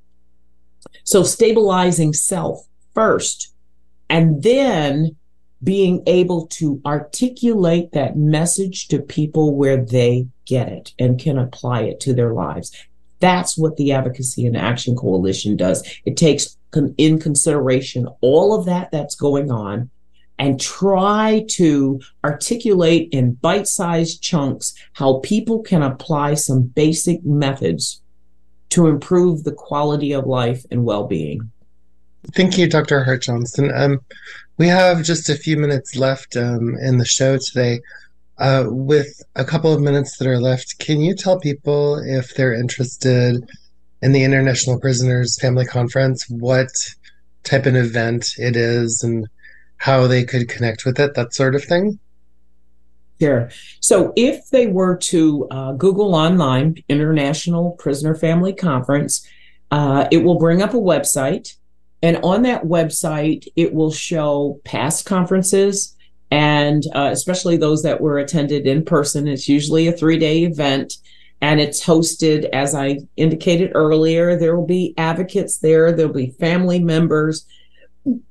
So 1.04 1.22
stabilizing 1.22 2.14
self 2.14 2.66
first 2.96 3.54
and 4.12 4.44
then 4.44 5.16
being 5.64 6.04
able 6.06 6.46
to 6.48 6.82
articulate 6.86 7.94
that 7.94 8.18
message 8.18 8.90
to 8.90 9.00
people 9.00 9.56
where 9.56 9.78
they 9.78 10.28
get 10.46 10.68
it 10.68 10.94
and 11.00 11.18
can 11.18 11.38
apply 11.38 11.84
it 11.84 12.02
to 12.02 12.14
their 12.14 12.34
lives. 12.34 12.76
That's 13.20 13.58
what 13.58 13.78
the 13.78 13.94
Advocacy 13.94 14.46
and 14.46 14.58
Action 14.58 14.98
Coalition 14.98 15.56
does. 15.56 15.88
It 16.04 16.18
takes 16.18 16.58
in 16.98 17.20
consideration 17.20 18.08
all 18.20 18.54
of 18.58 18.66
that 18.66 18.92
that's 18.92 19.16
going 19.16 19.50
on 19.50 19.90
and 20.38 20.60
try 20.60 21.46
to 21.52 22.02
articulate 22.26 23.10
in 23.14 23.34
bite 23.36 23.68
sized 23.68 24.22
chunks 24.22 24.74
how 24.94 25.20
people 25.20 25.60
can 25.60 25.84
apply 25.84 26.34
some 26.34 26.64
basic 26.64 27.24
methods 27.24 28.02
to 28.70 28.88
improve 28.88 29.44
the 29.44 29.54
quality 29.54 30.12
of 30.12 30.26
life 30.26 30.66
and 30.70 30.84
well 30.84 31.08
being. 31.08 31.52
Thank 32.34 32.58
you, 32.58 32.68
Dr. 32.68 33.04
Hart 33.04 33.24
Johnson. 33.24 33.72
Um, 33.74 34.00
we 34.58 34.68
have 34.68 35.04
just 35.04 35.30
a 35.30 35.36
few 35.36 35.58
minutes 35.58 35.96
left 35.96 36.38
um, 36.38 36.76
in 36.80 36.98
the 36.98 37.06
show 37.06 37.38
today. 37.38 37.82
Uh, 38.38 38.66
with 38.68 39.22
a 39.36 39.46
couple 39.46 39.74
of 39.74 39.82
minutes 39.82 40.18
that 40.18 40.28
are 40.28 40.40
left, 40.40 40.80
can 40.80 41.02
you 41.02 41.16
tell 41.16 41.40
people 41.40 41.98
if 41.98 42.36
they're 42.36 42.54
interested 42.54 43.48
in 44.02 44.12
the 44.12 44.24
International 44.24 44.80
Prisoners 44.80 45.40
Family 45.40 45.66
Conference, 45.66 46.28
what 46.30 46.70
type 47.44 47.66
of 47.66 47.76
event 47.76 48.34
it 48.38 48.56
is 48.56 49.04
and 49.04 49.28
how 49.78 50.08
they 50.08 50.24
could 50.24 50.48
connect 50.48 50.86
with 50.86 51.00
it, 51.00 51.14
that 51.16 51.34
sort 51.34 51.56
of 51.56 51.64
thing? 51.64 52.00
Sure. 53.20 53.50
So 53.80 54.14
if 54.16 54.50
they 54.50 54.66
were 54.66 54.98
to 54.98 55.48
uh, 55.52 55.72
Google 55.74 56.16
online 56.16 56.76
International 56.90 57.72
Prisoner 57.72 58.16
Family 58.16 58.54
Conference, 58.54 59.28
uh, 59.70 60.08
it 60.12 60.18
will 60.24 60.40
bring 60.40 60.62
up 60.62 60.74
a 60.74 60.78
website 60.78 61.56
and 62.02 62.18
on 62.18 62.42
that 62.44 62.64
website, 62.64 63.48
it 63.56 63.74
will 63.74 63.92
show 63.92 64.60
past 64.64 65.06
conferences 65.06 65.96
and 66.32 66.84
uh, 66.96 67.10
especially 67.12 67.58
those 67.58 67.84
that 67.84 68.00
were 68.00 68.18
attended 68.18 68.66
in 68.66 68.86
person. 68.86 69.28
It's 69.28 69.50
usually 69.50 69.88
a 69.88 69.92
three 69.92 70.18
day 70.18 70.44
event 70.44 70.94
and 71.42 71.60
it's 71.60 71.84
hosted, 71.84 72.50
as 72.52 72.76
I 72.76 73.00
indicated 73.18 73.72
earlier. 73.74 74.38
There 74.38 74.56
will 74.56 74.68
be 74.68 74.94
advocates 74.98 75.58
there, 75.58 75.92
there'll 75.92 76.14
be 76.14 76.36
family 76.40 76.80
members, 76.80 77.46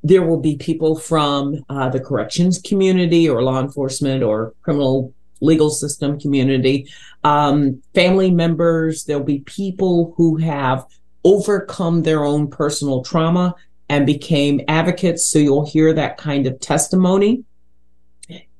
there 0.03 0.23
will 0.23 0.41
be 0.41 0.57
people 0.57 0.99
from 0.99 1.65
uh, 1.69 1.89
the 1.91 2.01
corrections 2.01 2.61
community 2.61 3.29
or 3.29 3.43
law 3.43 3.61
enforcement 3.61 4.23
or 4.23 4.55
criminal 4.63 5.13
legal 5.41 5.71
system 5.71 6.19
community, 6.19 6.87
um, 7.25 7.83
family 7.95 8.31
members, 8.31 9.05
there'll 9.05 9.23
be 9.23 9.41
people 9.41 10.15
who 10.17 10.37
have 10.37 10.85
overcome 11.25 12.03
their 12.03 12.25
own 12.25 12.49
personal 12.49 13.03
trauma 13.03 13.55
and 13.89 14.07
became 14.07 14.61
advocates. 14.69 15.27
So 15.27 15.39
you'll 15.39 15.67
hear 15.67 15.93
that 15.93 16.17
kind 16.17 16.47
of 16.47 16.61
testimony. 16.61 17.45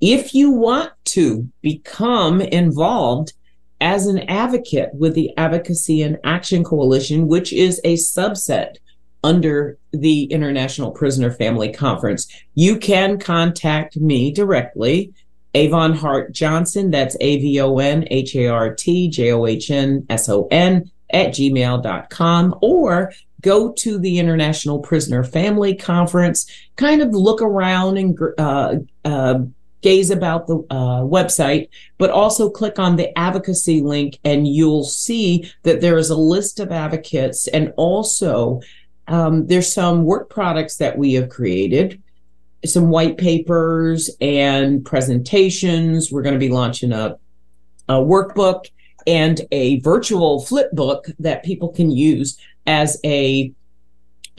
If 0.01 0.35
you 0.35 0.51
want 0.51 0.93
to 1.07 1.49
become 1.61 2.41
involved 2.41 3.33
as 3.81 4.07
an 4.07 4.19
advocate 4.29 4.91
with 4.95 5.15
the 5.15 5.37
Advocacy 5.37 6.03
and 6.03 6.19
Action 6.25 6.65
Coalition, 6.65 7.29
which 7.29 7.53
is 7.53 7.81
a 7.85 7.95
subset 7.95 8.77
under 9.23 9.79
the 9.93 10.25
International 10.25 10.91
Prisoner 10.91 11.31
Family 11.31 11.73
Conference, 11.73 12.27
you 12.55 12.77
can 12.77 13.19
contact 13.19 13.97
me 13.97 14.33
directly, 14.33 15.13
Avon 15.55 15.95
Hart 15.95 16.33
Johnson. 16.33 16.91
That's 16.91 17.17
A 17.21 17.39
V 17.39 17.61
O 17.61 17.79
N 17.79 18.07
H 18.11 18.35
A 18.37 18.49
R 18.49 18.75
T 18.75 19.09
J 19.09 19.33
O 19.33 19.47
H 19.47 19.71
N 19.71 20.07
S 20.09 20.29
O 20.29 20.47
N 20.51 20.91
at 21.13 21.29
gmail.com 21.29 22.55
or 22.61 23.13
go 23.41 23.73
to 23.73 23.99
the 23.99 24.19
International 24.19 24.79
Prisoner 24.79 25.25
Family 25.25 25.75
Conference, 25.75 26.47
kind 26.77 27.01
of 27.01 27.11
look 27.11 27.41
around 27.41 27.97
and 27.97 28.19
uh, 28.39 28.77
uh, 29.05 29.41
gaze 29.81 30.11
about 30.11 30.47
the 30.47 30.59
uh, 30.71 31.01
website, 31.01 31.69
but 31.97 32.11
also 32.11 32.51
click 32.51 32.79
on 32.79 32.97
the 32.97 33.17
advocacy 33.19 33.81
link 33.81 34.19
and 34.25 34.47
you'll 34.47 34.85
see 34.85 35.51
that 35.63 35.81
there 35.81 35.97
is 35.97 36.11
a 36.11 36.17
list 36.17 36.61
of 36.61 36.71
advocates 36.71 37.49
and 37.49 37.73
also 37.77 38.61
um, 39.09 39.47
there's 39.47 39.73
some 39.73 40.05
work 40.05 40.29
products 40.29 40.77
that 40.77 40.97
we 40.99 41.15
have 41.15 41.31
created 41.31 42.01
some 42.65 42.91
white 42.91 43.17
papers 43.17 44.11
and 44.21 44.85
presentations. 44.85 46.13
We're 46.13 46.23
going 46.23 46.35
to 46.35 46.39
be 46.39 46.51
launching 46.51 46.93
a, 46.93 47.17
a 47.89 47.95
workbook 47.95 48.67
and 49.11 49.41
a 49.51 49.81
virtual 49.81 50.41
flip 50.49 50.71
book 50.73 51.07
that 51.19 51.45
people 51.45 51.69
can 51.69 51.91
use 51.91 52.39
as 52.67 52.99
a 53.05 53.53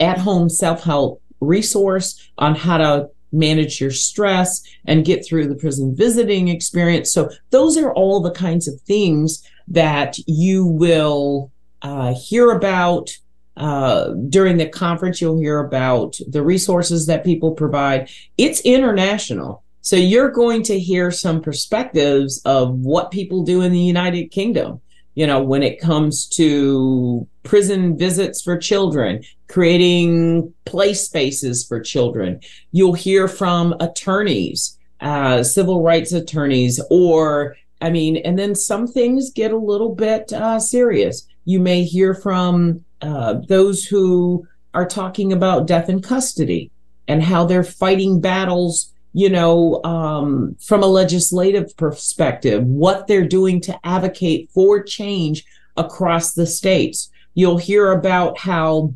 at-home 0.00 0.48
self-help 0.48 1.20
resource 1.40 2.30
on 2.38 2.54
how 2.54 2.78
to 2.78 3.10
manage 3.32 3.80
your 3.80 3.90
stress 3.90 4.62
and 4.86 5.04
get 5.04 5.24
through 5.26 5.46
the 5.48 5.54
prison 5.54 5.94
visiting 5.94 6.48
experience. 6.48 7.12
So 7.12 7.30
those 7.50 7.76
are 7.76 7.92
all 7.92 8.20
the 8.20 8.30
kinds 8.46 8.66
of 8.68 8.80
things 8.82 9.46
that 9.68 10.16
you 10.26 10.64
will 10.66 11.50
uh, 11.82 12.14
hear 12.14 12.50
about 12.50 13.10
uh, 13.56 14.14
during 14.28 14.56
the 14.56 14.68
conference. 14.68 15.20
You'll 15.20 15.38
hear 15.38 15.60
about 15.60 16.18
the 16.28 16.42
resources 16.42 17.06
that 17.06 17.24
people 17.24 17.52
provide. 17.52 18.10
It's 18.38 18.60
international. 18.60 19.61
So 19.82 19.96
you're 19.96 20.30
going 20.30 20.62
to 20.64 20.78
hear 20.78 21.10
some 21.10 21.42
perspectives 21.42 22.40
of 22.44 22.74
what 22.74 23.10
people 23.10 23.42
do 23.42 23.60
in 23.62 23.72
the 23.72 23.78
United 23.78 24.30
Kingdom 24.30 24.80
you 25.14 25.26
know, 25.26 25.42
when 25.42 25.62
it 25.62 25.80
comes 25.80 26.26
to 26.26 27.26
prison 27.42 27.96
visits 27.98 28.40
for 28.40 28.56
children, 28.56 29.22
creating 29.48 30.52
play 30.64 30.94
spaces 30.94 31.66
for 31.66 31.80
children. 31.80 32.40
You'll 32.70 32.94
hear 32.94 33.28
from 33.28 33.74
attorneys, 33.80 34.78
uh, 35.00 35.42
civil 35.42 35.82
rights 35.82 36.12
attorneys, 36.12 36.80
or, 36.90 37.56
I 37.80 37.90
mean, 37.90 38.16
and 38.18 38.38
then 38.38 38.54
some 38.54 38.86
things 38.86 39.30
get 39.30 39.52
a 39.52 39.56
little 39.56 39.94
bit 39.94 40.32
uh, 40.32 40.58
serious. 40.58 41.26
You 41.44 41.60
may 41.60 41.84
hear 41.84 42.14
from 42.14 42.84
uh, 43.02 43.34
those 43.48 43.84
who 43.84 44.46
are 44.72 44.86
talking 44.86 45.32
about 45.32 45.66
death 45.66 45.90
in 45.90 46.00
custody 46.00 46.70
and 47.06 47.22
how 47.22 47.44
they're 47.44 47.64
fighting 47.64 48.20
battles 48.20 48.92
you 49.12 49.28
know, 49.28 49.82
um, 49.84 50.56
from 50.60 50.82
a 50.82 50.86
legislative 50.86 51.76
perspective, 51.76 52.64
what 52.64 53.06
they're 53.06 53.28
doing 53.28 53.60
to 53.62 53.78
advocate 53.84 54.50
for 54.50 54.82
change 54.82 55.44
across 55.76 56.32
the 56.32 56.46
states. 56.46 57.10
You'll 57.34 57.58
hear 57.58 57.92
about 57.92 58.38
how 58.38 58.94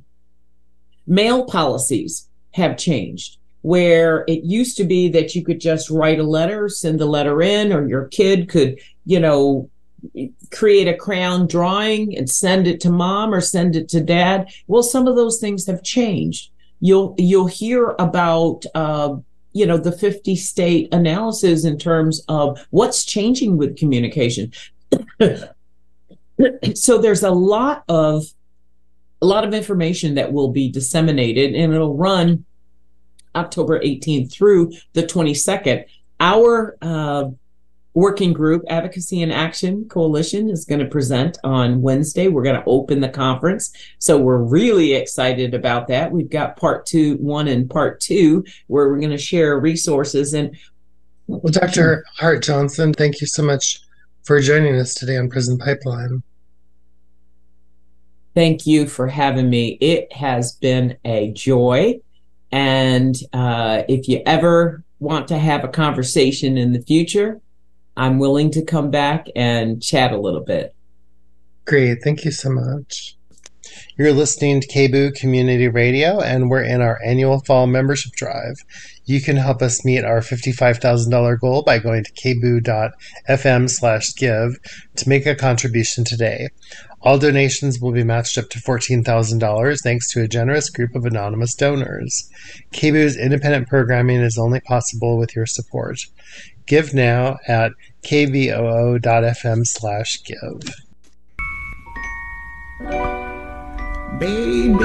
mail 1.07 1.45
policies 1.45 2.29
have 2.53 2.77
changed, 2.77 3.39
where 3.63 4.25
it 4.27 4.45
used 4.45 4.77
to 4.79 4.85
be 4.85 5.09
that 5.11 5.35
you 5.35 5.45
could 5.45 5.61
just 5.61 5.91
write 5.91 6.19
a 6.19 6.25
letter, 6.25 6.69
send 6.69 6.99
the 6.99 7.07
letter 7.07 7.43
in, 7.43 7.73
or 7.73 7.87
your 7.87 8.07
kid 8.07 8.49
could, 8.49 8.79
you 9.05 9.21
know, 9.21 9.71
create 10.53 10.89
a 10.89 10.97
crayon 10.97 11.47
drawing 11.47 12.17
and 12.17 12.31
send 12.31 12.67
it 12.67 12.81
to 12.81 12.91
mom 12.91 13.35
or 13.35 13.41
send 13.41 13.77
it 13.77 13.89
to 13.89 14.01
dad. 14.01 14.49
Well, 14.67 14.83
some 14.83 15.07
of 15.07 15.17
those 15.17 15.39
things 15.39 15.67
have 15.67 15.83
changed. 15.83 16.51
You'll 16.81 17.15
you'll 17.19 17.47
hear 17.47 17.97
about 17.99 18.65
uh, 18.75 19.17
you 19.57 19.65
know 19.65 19.79
the 19.79 19.93
50 19.93 20.37
state 20.37 20.93
analysis 20.93 21.65
in 21.65 21.79
terms 21.79 22.23
of 22.29 22.67
what's 22.71 23.05
changing 23.05 23.57
with 23.57 23.77
communication. 23.77 24.53
So 26.75 26.99
there's 26.99 27.23
a 27.23 27.31
lot 27.31 27.83
of 27.89 28.27
a 29.23 29.27
lot 29.27 29.45
of 29.45 29.55
information 29.55 30.17
that 30.17 30.35
will 30.35 30.51
be 30.51 30.71
disseminated 30.71 31.55
and 31.55 31.73
it'll 31.73 31.97
run 31.97 32.45
october 33.35 33.81
18th 33.81 34.31
through 34.31 34.71
the 34.93 35.03
22nd 35.03 35.87
our 36.21 36.77
uh, 36.83 37.31
working 37.97 38.35
group 38.35 38.63
advocacy 38.69 39.23
and 39.23 39.33
action 39.33 39.89
coalition 39.89 40.51
is 40.51 40.67
going 40.67 40.79
to 40.79 40.87
present 40.87 41.39
on 41.43 41.81
wednesday. 41.81 42.29
We're 42.29 42.43
going 42.43 42.61
to 42.61 42.67
open 42.67 43.01
the 43.01 43.09
conference. 43.09 43.73
So 43.99 44.19
we're 44.19 44.43
really 44.43 44.93
excited 44.93 45.55
about 45.55 45.89
that. 45.89 46.13
We've 46.13 46.29
got 46.29 46.59
part 46.59 46.85
two 46.85 47.17
one 47.17 47.49
and 47.49 47.69
part 47.71 47.99
two 48.01 48.45
where 48.67 48.91
we're 48.91 48.99
going 48.99 49.13
to 49.13 49.19
share 49.19 49.59
resources. 49.59 50.35
And 50.35 50.55
well 51.27 51.51
dr 51.51 52.05
hart 52.19 52.43
johnson 52.43 52.93
thank 52.93 53.23
you 53.23 53.27
so 53.27 53.43
much 53.43 53.81
for 54.25 54.41
joining 54.41 54.77
us 54.77 54.93
today 54.93 55.17
on 55.17 55.31
prison 55.31 55.57
pipeline. 55.57 56.23
Thank 58.35 58.67
you 58.67 58.87
for 58.87 59.09
having 59.09 59.49
me. 59.49 59.79
It 59.81 60.13
has 60.13 60.53
been 60.53 60.99
a 61.07 61.31
joy. 61.31 62.01
And 62.53 63.17
uh, 63.33 63.85
if 63.89 64.07
you 64.07 64.21
ever 64.27 64.85
want 64.99 65.29
to 65.29 65.39
have 65.39 65.65
a 65.65 65.69
conversation 65.69 66.59
in 66.59 66.75
the 66.75 66.83
future 66.83 67.41
I'm 67.97 68.19
willing 68.19 68.51
to 68.53 68.65
come 68.65 68.91
back 68.91 69.27
and 69.35 69.83
chat 69.83 70.13
a 70.13 70.21
little 70.21 70.43
bit. 70.43 70.75
Great. 71.65 71.99
Thank 72.03 72.25
you 72.25 72.31
so 72.31 72.51
much. 72.51 73.17
You're 73.99 74.13
listening 74.13 74.61
to 74.61 74.69
KBOO 74.69 75.15
Community 75.15 75.69
Radio, 75.69 76.21
and 76.21 76.51
we're 76.51 76.63
in 76.63 76.83
our 76.83 77.01
annual 77.03 77.41
fall 77.41 77.67
membership 77.67 78.13
drive. 78.13 78.57
You 79.07 79.23
can 79.23 79.37
help 79.37 79.63
us 79.63 79.85
meet 79.85 80.05
our 80.05 80.21
$55,000 80.21 81.41
goal 81.41 81.63
by 81.63 81.79
going 81.79 82.05
to 82.05 82.13
kboo.fm 82.13 83.71
slash 83.71 84.15
give 84.17 84.59
to 84.97 85.09
make 85.09 85.25
a 85.25 85.35
contribution 85.35 86.05
today. 86.05 86.49
All 87.01 87.19
donations 87.19 87.81
will 87.81 87.93
be 87.93 88.05
matched 88.05 88.37
up 88.37 88.51
to 88.51 88.59
$14,000 88.59 89.79
thanks 89.83 90.13
to 90.13 90.23
a 90.23 90.29
generous 90.29 90.69
group 90.71 90.95
of 90.95 91.07
anonymous 91.07 91.55
donors. 91.55 92.29
KBOO's 92.75 93.17
independent 93.17 93.69
programming 93.69 94.21
is 94.21 94.37
only 94.37 94.61
possible 94.61 95.17
with 95.17 95.35
your 95.35 95.47
support. 95.47 95.99
Give 96.67 96.93
now 96.93 97.39
at 97.47 97.73
kboo.fm 98.03 99.67
slash 99.67 100.23
give. 100.25 100.63
Baby, 104.19 104.85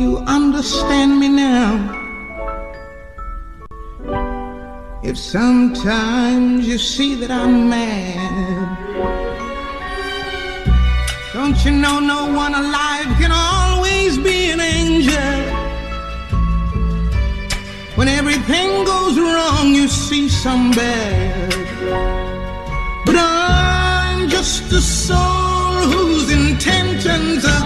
you 0.00 0.18
understand 0.26 1.20
me 1.20 1.28
now. 1.28 2.00
If 5.02 5.18
sometimes 5.18 6.66
you 6.66 6.78
see 6.78 7.14
that 7.16 7.30
I'm 7.30 7.68
mad, 7.68 8.94
don't 11.34 11.62
you 11.66 11.72
know 11.72 12.00
no 12.00 12.32
one 12.32 12.54
alive 12.54 13.06
can 13.18 13.30
always 13.30 14.16
be 14.16 14.43
When 17.96 18.08
everything 18.08 18.84
goes 18.84 19.16
wrong, 19.16 19.72
you 19.72 19.86
see 19.86 20.28
some 20.28 20.72
bad. 20.72 21.54
But 23.06 23.14
I'm 23.16 24.28
just 24.28 24.72
a 24.72 24.80
soul 24.80 25.76
whose 25.92 26.28
intentions 26.32 27.44
are 27.44 27.63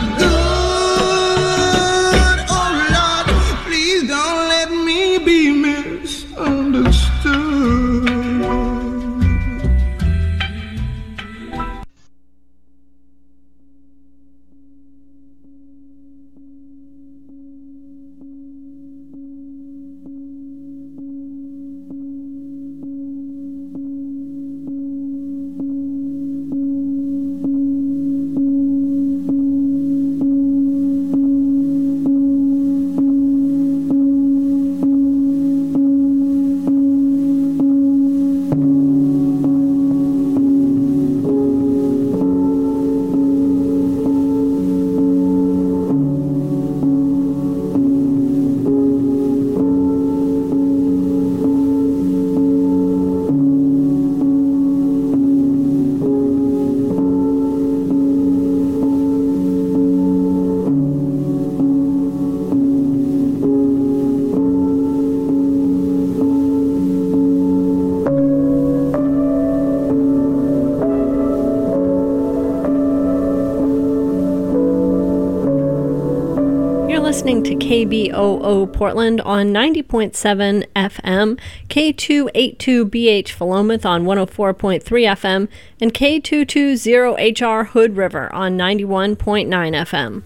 listening 77.09 77.42
to 77.42 77.55
KBOO 77.55 78.71
Portland 78.71 79.23
on 79.23 79.47
90.7 79.47 80.66
FM, 80.77 81.40
K282BH 81.68 83.29
Philomath 83.29 83.87
on 83.87 84.05
104.3 84.05 84.83
FM, 84.83 85.49
and 85.81 85.94
K220HR 85.94 87.68
Hood 87.68 87.97
River 87.97 88.31
on 88.35 88.59
91.9 88.59 89.49
FM. 89.49 90.23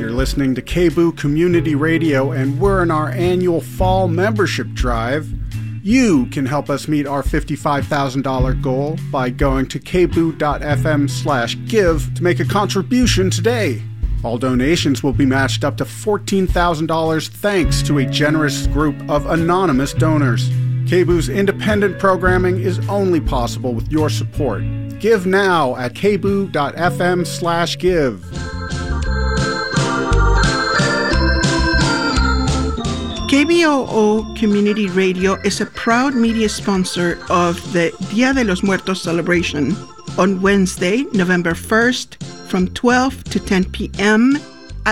You're 0.00 0.10
listening 0.10 0.56
to 0.56 0.62
KBOO 0.62 1.16
Community 1.16 1.76
Radio, 1.76 2.32
and 2.32 2.58
we're 2.58 2.82
in 2.82 2.90
our 2.90 3.10
annual 3.10 3.60
fall 3.60 4.08
membership 4.08 4.66
drive. 4.72 5.32
You 5.84 6.26
can 6.26 6.44
help 6.44 6.70
us 6.70 6.88
meet 6.88 7.06
our 7.06 7.22
$55,000 7.22 8.60
goal 8.60 8.98
by 9.12 9.30
going 9.30 9.66
to 9.68 9.78
kboo.fm 9.78 11.08
slash 11.08 11.56
give 11.66 12.12
to 12.14 12.22
make 12.24 12.40
a 12.40 12.44
contribution 12.44 13.30
today. 13.30 13.80
All 14.22 14.38
donations 14.38 15.02
will 15.02 15.12
be 15.12 15.26
matched 15.26 15.64
up 15.64 15.76
to 15.78 15.84
$14,000 15.84 17.28
thanks 17.28 17.82
to 17.82 17.98
a 17.98 18.06
generous 18.06 18.66
group 18.68 18.94
of 19.10 19.26
anonymous 19.26 19.92
donors. 19.92 20.48
KBOO's 20.86 21.28
independent 21.28 21.98
programming 21.98 22.60
is 22.60 22.78
only 22.88 23.20
possible 23.20 23.74
with 23.74 23.90
your 23.90 24.08
support. 24.08 24.62
Give 25.00 25.26
now 25.26 25.74
at 25.76 25.94
kboo.fm 25.94 27.26
slash 27.26 27.78
give. 27.78 28.20
KBOO 33.32 34.36
Community 34.38 34.88
Radio 34.90 35.34
is 35.40 35.60
a 35.60 35.66
proud 35.66 36.14
media 36.14 36.48
sponsor 36.48 37.18
of 37.30 37.56
the 37.72 37.90
Dia 38.10 38.34
de 38.34 38.44
los 38.44 38.62
Muertos 38.62 39.02
celebration 39.02 39.74
on 40.18 40.42
Wednesday, 40.42 41.04
November 41.12 41.52
1st 41.52 42.22
from 42.48 42.68
12 42.68 43.24
to 43.24 43.40
10 43.40 43.70
p.m. 43.70 44.36